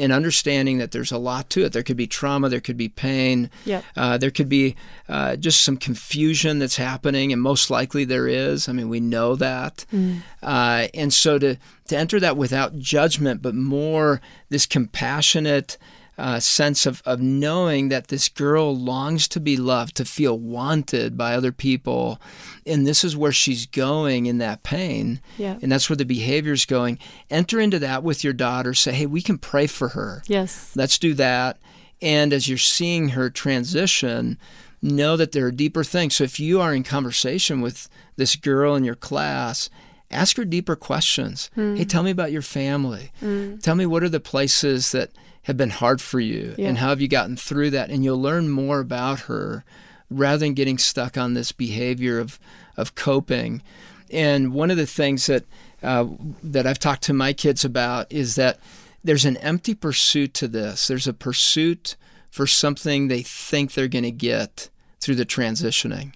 and 0.00 0.12
understanding 0.12 0.78
that 0.78 0.92
there's 0.92 1.12
a 1.12 1.18
lot 1.18 1.50
to 1.50 1.64
it. 1.64 1.72
There 1.72 1.82
could 1.82 1.96
be 1.96 2.06
trauma, 2.06 2.48
there 2.48 2.60
could 2.60 2.76
be 2.76 2.88
pain, 2.88 3.50
yep. 3.64 3.84
uh, 3.96 4.18
there 4.18 4.30
could 4.30 4.48
be 4.48 4.74
uh, 5.08 5.36
just 5.36 5.62
some 5.62 5.76
confusion 5.76 6.58
that's 6.58 6.76
happening, 6.76 7.32
and 7.32 7.40
most 7.40 7.70
likely 7.70 8.04
there 8.04 8.26
is. 8.26 8.68
I 8.68 8.72
mean, 8.72 8.88
we 8.88 9.00
know 9.00 9.36
that. 9.36 9.84
Mm. 9.92 10.22
Uh, 10.42 10.88
and 10.94 11.12
so 11.12 11.38
to, 11.38 11.56
to 11.88 11.96
enter 11.96 12.18
that 12.18 12.36
without 12.36 12.78
judgment, 12.78 13.42
but 13.42 13.54
more 13.54 14.20
this 14.48 14.66
compassionate, 14.66 15.76
uh, 16.20 16.38
sense 16.38 16.86
of, 16.86 17.02
of 17.06 17.20
knowing 17.20 17.88
that 17.88 18.08
this 18.08 18.28
girl 18.28 18.76
longs 18.76 19.26
to 19.28 19.40
be 19.40 19.56
loved, 19.56 19.96
to 19.96 20.04
feel 20.04 20.38
wanted 20.38 21.16
by 21.16 21.34
other 21.34 21.52
people. 21.52 22.20
And 22.66 22.86
this 22.86 23.02
is 23.02 23.16
where 23.16 23.32
she's 23.32 23.66
going 23.66 24.26
in 24.26 24.38
that 24.38 24.62
pain. 24.62 25.20
Yeah. 25.38 25.58
And 25.62 25.72
that's 25.72 25.88
where 25.88 25.96
the 25.96 26.04
behavior's 26.04 26.66
going. 26.66 26.98
Enter 27.30 27.58
into 27.58 27.78
that 27.80 28.02
with 28.02 28.22
your 28.22 28.32
daughter. 28.34 28.74
Say, 28.74 28.92
hey, 28.92 29.06
we 29.06 29.22
can 29.22 29.38
pray 29.38 29.66
for 29.66 29.88
her. 29.88 30.22
Yes. 30.26 30.72
Let's 30.76 30.98
do 30.98 31.14
that. 31.14 31.58
And 32.02 32.32
as 32.32 32.48
you're 32.48 32.58
seeing 32.58 33.10
her 33.10 33.30
transition, 33.30 34.38
know 34.82 35.16
that 35.16 35.32
there 35.32 35.46
are 35.46 35.52
deeper 35.52 35.84
things. 35.84 36.16
So 36.16 36.24
if 36.24 36.38
you 36.38 36.60
are 36.60 36.74
in 36.74 36.82
conversation 36.82 37.60
with 37.60 37.88
this 38.16 38.36
girl 38.36 38.74
in 38.76 38.84
your 38.84 38.94
class, 38.94 39.68
ask 40.10 40.36
her 40.36 40.44
deeper 40.44 40.76
questions. 40.76 41.50
Mm. 41.56 41.78
Hey, 41.78 41.84
tell 41.84 42.02
me 42.02 42.10
about 42.10 42.32
your 42.32 42.42
family. 42.42 43.12
Mm. 43.22 43.62
Tell 43.62 43.74
me 43.74 43.86
what 43.86 44.02
are 44.02 44.08
the 44.08 44.20
places 44.20 44.92
that 44.92 45.10
have 45.42 45.56
been 45.56 45.70
hard 45.70 46.00
for 46.00 46.20
you 46.20 46.54
yeah. 46.58 46.68
and 46.68 46.78
how 46.78 46.88
have 46.88 47.00
you 47.00 47.08
gotten 47.08 47.36
through 47.36 47.70
that 47.70 47.90
and 47.90 48.04
you'll 48.04 48.20
learn 48.20 48.48
more 48.48 48.80
about 48.80 49.20
her 49.20 49.64
rather 50.10 50.38
than 50.38 50.54
getting 50.54 50.78
stuck 50.78 51.16
on 51.16 51.34
this 51.34 51.52
behavior 51.52 52.18
of 52.18 52.38
of 52.76 52.94
coping 52.94 53.62
and 54.10 54.52
one 54.52 54.70
of 54.70 54.76
the 54.76 54.86
things 54.86 55.26
that 55.26 55.44
uh, 55.82 56.06
that 56.42 56.66
I've 56.66 56.78
talked 56.78 57.02
to 57.04 57.12
my 57.12 57.32
kids 57.32 57.64
about 57.64 58.12
is 58.12 58.34
that 58.34 58.58
there's 59.02 59.24
an 59.24 59.38
empty 59.38 59.74
pursuit 59.74 60.34
to 60.34 60.48
this 60.48 60.88
there's 60.88 61.08
a 61.08 61.14
pursuit 61.14 61.96
for 62.30 62.46
something 62.46 63.08
they 63.08 63.22
think 63.22 63.72
they're 63.72 63.88
going 63.88 64.04
to 64.04 64.10
get 64.10 64.68
through 65.00 65.14
the 65.14 65.26
transitioning 65.26 66.12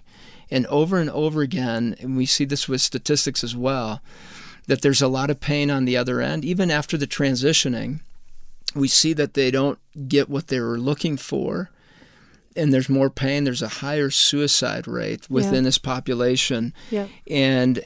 and 0.49 0.65
over 0.67 0.99
and 0.99 1.09
over 1.09 1.41
again 1.41 1.95
and 1.99 2.17
we 2.17 2.25
see 2.25 2.45
this 2.45 2.67
with 2.67 2.81
statistics 2.81 3.43
as 3.43 3.55
well 3.55 4.01
that 4.67 4.81
there's 4.81 5.01
a 5.01 5.07
lot 5.07 5.29
of 5.29 5.39
pain 5.39 5.69
on 5.69 5.85
the 5.85 5.97
other 5.97 6.21
end 6.21 6.45
even 6.45 6.71
after 6.71 6.97
the 6.97 7.07
transitioning 7.07 7.99
we 8.73 8.87
see 8.87 9.13
that 9.13 9.33
they 9.33 9.51
don't 9.51 9.79
get 10.07 10.29
what 10.29 10.47
they 10.47 10.59
were 10.59 10.77
looking 10.77 11.17
for 11.17 11.69
and 12.55 12.73
there's 12.73 12.89
more 12.89 13.09
pain 13.09 13.43
there's 13.43 13.61
a 13.61 13.67
higher 13.67 14.09
suicide 14.09 14.87
rate 14.87 15.29
within 15.29 15.55
yeah. 15.55 15.61
this 15.61 15.77
population 15.77 16.73
yep. 16.89 17.09
and 17.29 17.85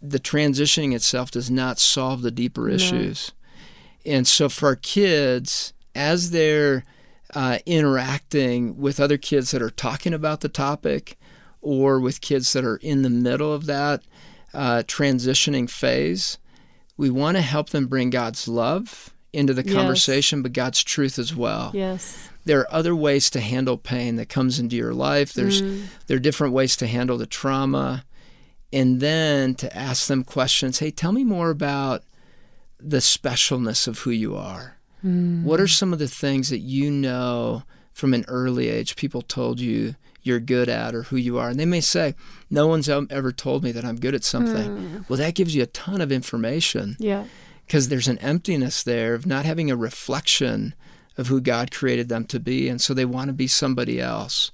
the 0.00 0.18
transitioning 0.18 0.94
itself 0.94 1.30
does 1.30 1.50
not 1.50 1.78
solve 1.78 2.22
the 2.22 2.30
deeper 2.30 2.68
no. 2.68 2.74
issues 2.74 3.32
and 4.04 4.26
so 4.26 4.48
for 4.48 4.68
our 4.68 4.76
kids 4.76 5.72
as 5.94 6.30
they're 6.30 6.84
uh, 7.34 7.58
interacting 7.66 8.78
with 8.78 9.00
other 9.00 9.18
kids 9.18 9.50
that 9.50 9.62
are 9.62 9.70
talking 9.70 10.14
about 10.14 10.40
the 10.40 10.48
topic 10.48 11.18
or 11.66 12.00
with 12.00 12.20
kids 12.20 12.52
that 12.52 12.64
are 12.64 12.76
in 12.76 13.02
the 13.02 13.10
middle 13.10 13.52
of 13.52 13.66
that 13.66 14.02
uh, 14.54 14.82
transitioning 14.86 15.68
phase 15.68 16.38
we 16.96 17.10
want 17.10 17.36
to 17.36 17.42
help 17.42 17.70
them 17.70 17.86
bring 17.86 18.10
god's 18.10 18.48
love 18.48 19.12
into 19.36 19.52
the 19.52 19.62
conversation, 19.62 20.38
yes. 20.38 20.42
but 20.42 20.52
God's 20.54 20.82
truth 20.82 21.18
as 21.18 21.36
well. 21.36 21.70
Yes. 21.74 22.30
There 22.46 22.60
are 22.60 22.72
other 22.72 22.96
ways 22.96 23.28
to 23.30 23.40
handle 23.40 23.76
pain 23.76 24.16
that 24.16 24.28
comes 24.28 24.58
into 24.58 24.76
your 24.76 24.94
life. 24.94 25.34
There's 25.34 25.60
mm. 25.60 25.86
there 26.06 26.16
are 26.16 26.20
different 26.20 26.54
ways 26.54 26.76
to 26.78 26.86
handle 26.86 27.18
the 27.18 27.26
trauma. 27.26 28.04
And 28.72 29.00
then 29.00 29.54
to 29.56 29.76
ask 29.76 30.08
them 30.08 30.24
questions, 30.24 30.80
hey, 30.80 30.90
tell 30.90 31.12
me 31.12 31.22
more 31.22 31.50
about 31.50 32.02
the 32.80 32.98
specialness 32.98 33.86
of 33.86 34.00
who 34.00 34.10
you 34.10 34.36
are. 34.36 34.78
Mm. 35.04 35.44
What 35.44 35.60
are 35.60 35.68
some 35.68 35.92
of 35.92 35.98
the 35.98 36.08
things 36.08 36.50
that 36.50 36.58
you 36.58 36.90
know 36.90 37.62
from 37.96 38.14
an 38.14 38.24
early 38.28 38.68
age 38.68 38.94
people 38.94 39.22
told 39.22 39.58
you 39.58 39.94
you're 40.22 40.40
good 40.40 40.68
at 40.68 40.94
or 40.94 41.04
who 41.04 41.16
you 41.16 41.38
are? 41.38 41.48
And 41.48 41.58
they 41.58 41.64
may 41.64 41.80
say, 41.80 42.14
no 42.50 42.66
one's 42.66 42.88
ever 42.88 43.32
told 43.32 43.64
me 43.64 43.72
that 43.72 43.84
I'm 43.84 43.96
good 43.96 44.14
at 44.14 44.24
something. 44.24 44.70
Mm. 44.70 45.08
Well, 45.08 45.18
that 45.18 45.34
gives 45.34 45.54
you 45.54 45.62
a 45.62 45.66
ton 45.66 46.00
of 46.00 46.12
information 46.12 46.96
Yeah 46.98 47.24
because 47.66 47.88
there's 47.88 48.08
an 48.08 48.18
emptiness 48.18 48.82
there 48.82 49.14
of 49.14 49.26
not 49.26 49.44
having 49.44 49.70
a 49.70 49.76
reflection 49.76 50.74
of 51.18 51.26
who 51.26 51.40
God 51.40 51.70
created 51.70 52.08
them 52.08 52.24
to 52.26 52.38
be. 52.38 52.68
And 52.68 52.80
so 52.80 52.94
they 52.94 53.04
want 53.04 53.28
to 53.28 53.32
be 53.32 53.48
somebody 53.48 54.00
else. 54.00 54.52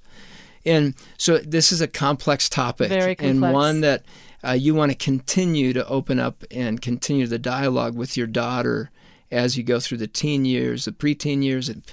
And 0.65 0.95
so 1.17 1.37
this 1.37 1.71
is 1.71 1.81
a 1.81 1.87
complex 1.87 2.49
topic 2.49 2.89
Very 2.89 3.15
complex. 3.15 3.43
and 3.45 3.53
one 3.53 3.81
that 3.81 4.03
uh, 4.43 4.51
you 4.53 4.73
want 4.73 4.91
to 4.91 4.97
continue 4.97 5.73
to 5.73 5.87
open 5.87 6.19
up 6.19 6.43
and 6.49 6.81
continue 6.81 7.27
the 7.27 7.39
dialogue 7.39 7.95
with 7.95 8.17
your 8.17 8.27
daughter 8.27 8.89
as 9.29 9.57
you 9.57 9.63
go 9.63 9.79
through 9.79 9.97
the 9.97 10.07
teen 10.07 10.45
years, 10.45 10.85
the 10.85 10.91
preteen 10.91 11.43
years, 11.43 11.69
and 11.69 11.83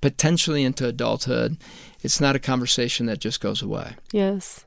potentially 0.00 0.64
into 0.64 0.86
adulthood. 0.86 1.56
It's 2.02 2.20
not 2.20 2.36
a 2.36 2.38
conversation 2.38 3.06
that 3.06 3.18
just 3.18 3.40
goes 3.40 3.62
away. 3.62 3.96
Yes. 4.12 4.66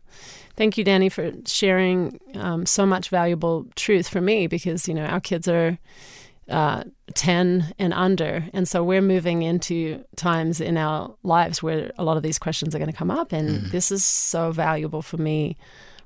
Thank 0.55 0.77
you, 0.77 0.83
Danny, 0.83 1.09
for 1.09 1.31
sharing 1.47 2.19
um, 2.35 2.65
so 2.65 2.85
much 2.85 3.09
valuable 3.09 3.65
truth 3.75 4.07
for 4.07 4.21
me 4.21 4.45
because, 4.45 4.87
you 4.87 4.93
know, 4.93 5.05
our 5.05 5.19
kids 5.19 5.47
are 5.47 5.79
uh, 6.47 6.83
10 7.15 7.73
and 7.79 7.93
under. 7.93 8.45
And 8.53 8.67
so 8.67 8.83
we're 8.83 9.01
moving 9.01 9.41
into 9.41 10.03
times 10.15 10.61
in 10.61 10.77
our 10.77 11.15
lives 11.23 11.63
where 11.63 11.91
a 11.97 12.03
lot 12.03 12.17
of 12.17 12.23
these 12.23 12.37
questions 12.37 12.75
are 12.75 12.77
going 12.79 12.91
to 12.91 12.97
come 12.97 13.09
up. 13.09 13.31
And 13.31 13.49
mm. 13.49 13.71
this 13.71 13.91
is 13.91 14.05
so 14.05 14.51
valuable 14.51 15.01
for 15.01 15.17
me 15.17 15.57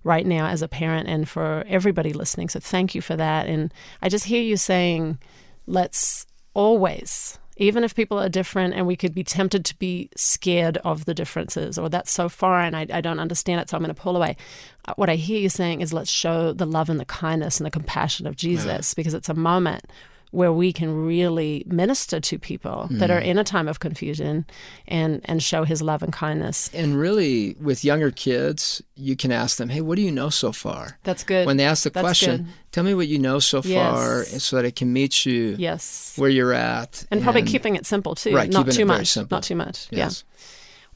right 0.04 0.26
now 0.26 0.48
as 0.48 0.62
a 0.62 0.68
parent 0.70 1.10
and 1.10 1.28
for 1.28 1.66
everybody 1.68 2.14
listening. 2.14 2.48
So 2.48 2.62
thank 2.62 2.96
you 2.96 3.02
for 3.02 3.18
that. 3.18 3.48
And 3.48 3.74
I 4.02 4.08
just 4.08 4.26
hear 4.26 4.42
you 4.42 4.56
saying, 4.56 5.20
let's 5.66 6.26
always 6.54 7.38
even 7.58 7.84
if 7.84 7.96
people 7.96 8.20
are 8.20 8.30
different 8.30 8.74
and 8.74 8.86
we 8.86 8.96
could 8.96 9.14
be 9.14 9.24
tempted 9.24 9.66
to 9.66 9.78
be 9.78 10.10
scared 10.16 10.78
of 10.78 11.06
the 11.06 11.14
differences 11.14 11.78
or 11.78 11.90
that's 11.90 12.12
so 12.12 12.30
foreign, 12.30 12.76
I, 12.76 12.86
I 12.92 13.02
don't 13.02 13.20
understand 13.20 13.62
it, 13.62 13.70
so 13.70 13.78
I'm 13.78 13.84
going 13.84 13.94
to 13.94 14.02
pull 14.02 14.16
away. 14.16 14.38
Uh, 14.86 14.94
what 14.96 15.10
I 15.10 15.16
hear 15.16 15.40
you 15.40 15.50
saying 15.50 15.82
is 15.82 15.92
let's 15.92 16.12
show 16.12 16.54
the 16.54 16.66
love 16.66 16.90
and 16.90 17.00
the 17.00 17.06
kindness 17.06 17.60
and 17.60 17.66
the 17.66 17.72
compassion 17.72 18.28
of 18.28 18.36
Jesus 18.36 18.92
yeah. 18.92 18.96
because 18.96 19.14
it's 19.14 19.30
a 19.30 19.34
moment 19.34 19.86
where 20.32 20.52
we 20.52 20.74
can 20.74 21.06
really 21.06 21.64
minister 21.68 22.20
to 22.20 22.38
people 22.38 22.88
mm. 22.92 23.00
that 23.00 23.10
are 23.10 23.20
in 23.20 23.38
a 23.38 23.44
time 23.44 23.68
of 23.68 23.80
confusion 23.80 24.46
and 24.88 25.22
and 25.26 25.42
show 25.42 25.64
his 25.64 25.82
love 25.82 26.04
and 26.04 26.14
kindness. 26.14 26.70
And 26.74 26.98
really 26.98 27.56
with 27.60 27.84
younger 27.84 28.12
kids, 28.12 28.82
you 28.96 29.16
can 29.16 29.32
ask 29.32 29.58
them, 29.58 29.70
"Hey, 29.70 29.82
what 29.82 29.96
do 29.96 30.02
you 30.02 30.12
know 30.12 30.30
so 30.30 30.52
far?" 30.52 31.00
That's 31.04 31.24
good. 31.24 31.46
When 31.48 31.58
they 31.58 31.66
ask 31.66 31.84
the 31.84 31.90
That's 31.90 32.04
question, 32.04 32.38
good. 32.38 32.54
"Tell 32.72 32.84
me 32.84 32.94
what 32.94 33.08
you 33.08 33.20
know 33.20 33.40
so 33.40 33.62
yes. 33.64 33.96
far," 33.96 34.24
so 34.26 34.58
that 34.58 34.66
it 34.66 34.76
can 34.76 34.92
meet 34.92 35.26
you 35.26 35.56
yes. 35.58 36.14
where 36.18 36.30
you're 36.30 36.54
at. 36.54 37.06
And, 37.10 37.20
and 37.20 37.24
probably 37.24 37.44
keeping 37.44 37.76
it 37.76 37.86
simple 37.86 38.16
too, 38.16 38.36
right, 38.36 38.50
not 38.50 38.70
too 38.72 38.86
much. 38.86 39.08
simple. 39.08 39.36
Not 39.36 39.44
too 39.44 39.56
much. 39.56 39.88
Yes. 39.92 40.24
Yeah. 40.28 40.34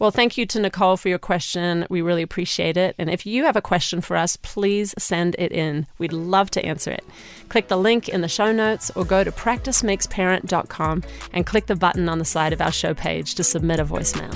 Well, 0.01 0.09
thank 0.09 0.35
you 0.35 0.47
to 0.47 0.59
Nicole 0.59 0.97
for 0.97 1.09
your 1.09 1.19
question. 1.19 1.85
We 1.87 2.01
really 2.01 2.23
appreciate 2.23 2.75
it. 2.75 2.95
And 2.97 3.07
if 3.07 3.27
you 3.27 3.43
have 3.43 3.55
a 3.55 3.61
question 3.61 4.01
for 4.01 4.17
us, 4.17 4.35
please 4.35 4.95
send 4.97 5.35
it 5.37 5.51
in. 5.51 5.85
We'd 5.99 6.11
love 6.11 6.49
to 6.51 6.65
answer 6.65 6.89
it. 6.89 7.05
Click 7.49 7.67
the 7.67 7.77
link 7.77 8.09
in 8.09 8.21
the 8.21 8.27
show 8.27 8.51
notes 8.51 8.89
or 8.95 9.05
go 9.05 9.23
to 9.23 9.31
practicemakesparent.com 9.31 11.03
and 11.33 11.45
click 11.45 11.67
the 11.67 11.75
button 11.75 12.09
on 12.09 12.17
the 12.17 12.25
side 12.25 12.51
of 12.51 12.61
our 12.61 12.71
show 12.71 12.95
page 12.95 13.35
to 13.35 13.43
submit 13.43 13.79
a 13.79 13.85
voicemail. 13.85 14.33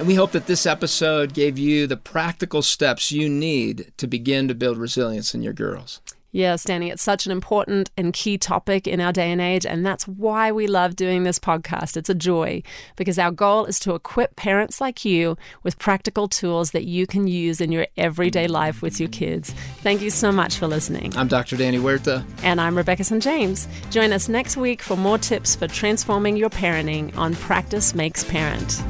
And 0.00 0.08
we 0.08 0.16
hope 0.16 0.32
that 0.32 0.48
this 0.48 0.66
episode 0.66 1.32
gave 1.32 1.56
you 1.60 1.86
the 1.86 1.96
practical 1.96 2.60
steps 2.60 3.12
you 3.12 3.28
need 3.28 3.92
to 3.98 4.08
begin 4.08 4.48
to 4.48 4.54
build 4.56 4.78
resilience 4.78 5.32
in 5.32 5.44
your 5.44 5.52
girls. 5.52 6.00
Yes, 6.34 6.64
Danny, 6.64 6.90
it's 6.90 7.00
such 7.00 7.26
an 7.26 7.32
important 7.32 7.92
and 7.96 8.12
key 8.12 8.38
topic 8.38 8.88
in 8.88 8.98
our 9.00 9.12
day 9.12 9.30
and 9.30 9.40
age, 9.40 9.64
and 9.64 9.86
that's 9.86 10.08
why 10.08 10.50
we 10.50 10.66
love 10.66 10.96
doing 10.96 11.22
this 11.22 11.38
podcast. 11.38 11.96
It's 11.96 12.10
a 12.10 12.14
joy 12.14 12.64
because 12.96 13.20
our 13.20 13.30
goal 13.30 13.66
is 13.66 13.78
to 13.80 13.94
equip 13.94 14.34
parents 14.34 14.80
like 14.80 15.04
you 15.04 15.36
with 15.62 15.78
practical 15.78 16.26
tools 16.26 16.72
that 16.72 16.86
you 16.86 17.06
can 17.06 17.28
use 17.28 17.60
in 17.60 17.70
your 17.70 17.86
everyday 17.96 18.48
life 18.48 18.82
with 18.82 18.98
your 18.98 19.10
kids. 19.10 19.52
Thank 19.82 20.02
you 20.02 20.10
so 20.10 20.32
much 20.32 20.58
for 20.58 20.66
listening. 20.66 21.16
I'm 21.16 21.28
Dr. 21.28 21.56
Danny 21.56 21.78
Huerta. 21.78 22.24
And 22.42 22.60
I'm 22.60 22.76
Rebecca 22.76 23.04
St. 23.04 23.22
James. 23.22 23.68
Join 23.90 24.12
us 24.12 24.28
next 24.28 24.56
week 24.56 24.82
for 24.82 24.96
more 24.96 25.18
tips 25.18 25.54
for 25.54 25.68
transforming 25.68 26.36
your 26.36 26.50
parenting 26.50 27.16
on 27.16 27.34
Practice 27.34 27.94
Makes 27.94 28.24
Parent. 28.24 28.82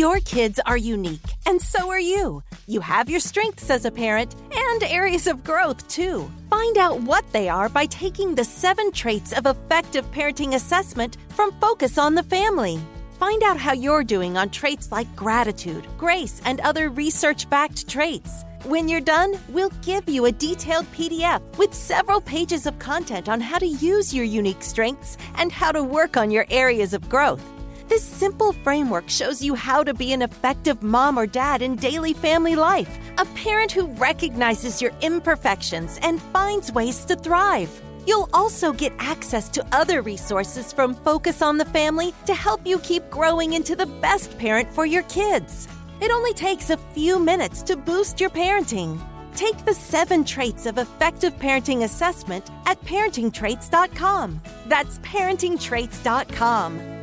Your 0.00 0.20
kids 0.20 0.58
are 0.64 0.78
unique, 0.78 1.28
and 1.44 1.60
so 1.60 1.90
are 1.90 2.00
you. 2.00 2.42
You 2.66 2.80
have 2.80 3.10
your 3.10 3.20
strengths 3.20 3.68
as 3.68 3.84
a 3.84 3.90
parent 3.90 4.34
and 4.50 4.82
areas 4.84 5.26
of 5.26 5.44
growth, 5.44 5.86
too. 5.88 6.26
Find 6.48 6.78
out 6.78 7.02
what 7.02 7.30
they 7.32 7.50
are 7.50 7.68
by 7.68 7.84
taking 7.84 8.34
the 8.34 8.44
seven 8.44 8.92
traits 8.92 9.34
of 9.34 9.44
effective 9.44 10.10
parenting 10.10 10.54
assessment 10.54 11.18
from 11.28 11.52
Focus 11.60 11.98
on 11.98 12.14
the 12.14 12.22
Family. 12.22 12.80
Find 13.18 13.42
out 13.42 13.58
how 13.58 13.74
you're 13.74 14.02
doing 14.02 14.38
on 14.38 14.48
traits 14.48 14.90
like 14.90 15.14
gratitude, 15.14 15.86
grace, 15.98 16.40
and 16.46 16.60
other 16.60 16.88
research 16.88 17.50
backed 17.50 17.86
traits. 17.86 18.42
When 18.64 18.88
you're 18.88 19.02
done, 19.02 19.38
we'll 19.50 19.76
give 19.82 20.08
you 20.08 20.24
a 20.24 20.32
detailed 20.32 20.90
PDF 20.92 21.42
with 21.58 21.74
several 21.74 22.22
pages 22.22 22.64
of 22.64 22.78
content 22.78 23.28
on 23.28 23.42
how 23.42 23.58
to 23.58 23.66
use 23.66 24.14
your 24.14 24.24
unique 24.24 24.62
strengths 24.62 25.18
and 25.34 25.52
how 25.52 25.72
to 25.72 25.84
work 25.84 26.16
on 26.16 26.30
your 26.30 26.46
areas 26.48 26.94
of 26.94 27.06
growth. 27.10 27.44
This 27.90 28.04
simple 28.04 28.52
framework 28.52 29.10
shows 29.10 29.42
you 29.42 29.56
how 29.56 29.82
to 29.82 29.92
be 29.92 30.12
an 30.12 30.22
effective 30.22 30.80
mom 30.80 31.18
or 31.18 31.26
dad 31.26 31.60
in 31.60 31.74
daily 31.74 32.12
family 32.12 32.54
life, 32.54 33.00
a 33.18 33.24
parent 33.34 33.72
who 33.72 33.88
recognizes 33.94 34.80
your 34.80 34.92
imperfections 35.00 35.98
and 36.00 36.22
finds 36.22 36.70
ways 36.70 37.04
to 37.06 37.16
thrive. 37.16 37.82
You'll 38.06 38.28
also 38.32 38.72
get 38.72 38.92
access 39.00 39.48
to 39.48 39.66
other 39.72 40.02
resources 40.02 40.72
from 40.72 40.94
Focus 40.94 41.42
on 41.42 41.58
the 41.58 41.64
Family 41.64 42.14
to 42.26 42.34
help 42.34 42.64
you 42.64 42.78
keep 42.78 43.10
growing 43.10 43.54
into 43.54 43.74
the 43.74 43.86
best 43.86 44.38
parent 44.38 44.72
for 44.72 44.86
your 44.86 45.02
kids. 45.02 45.66
It 46.00 46.12
only 46.12 46.32
takes 46.32 46.70
a 46.70 46.78
few 46.94 47.18
minutes 47.18 47.60
to 47.64 47.76
boost 47.76 48.20
your 48.20 48.30
parenting. 48.30 49.00
Take 49.34 49.64
the 49.64 49.74
seven 49.74 50.24
traits 50.24 50.66
of 50.66 50.78
effective 50.78 51.36
parenting 51.40 51.82
assessment 51.82 52.50
at 52.66 52.80
parentingtraits.com. 52.82 54.40
That's 54.68 55.00
parentingtraits.com. 55.00 56.99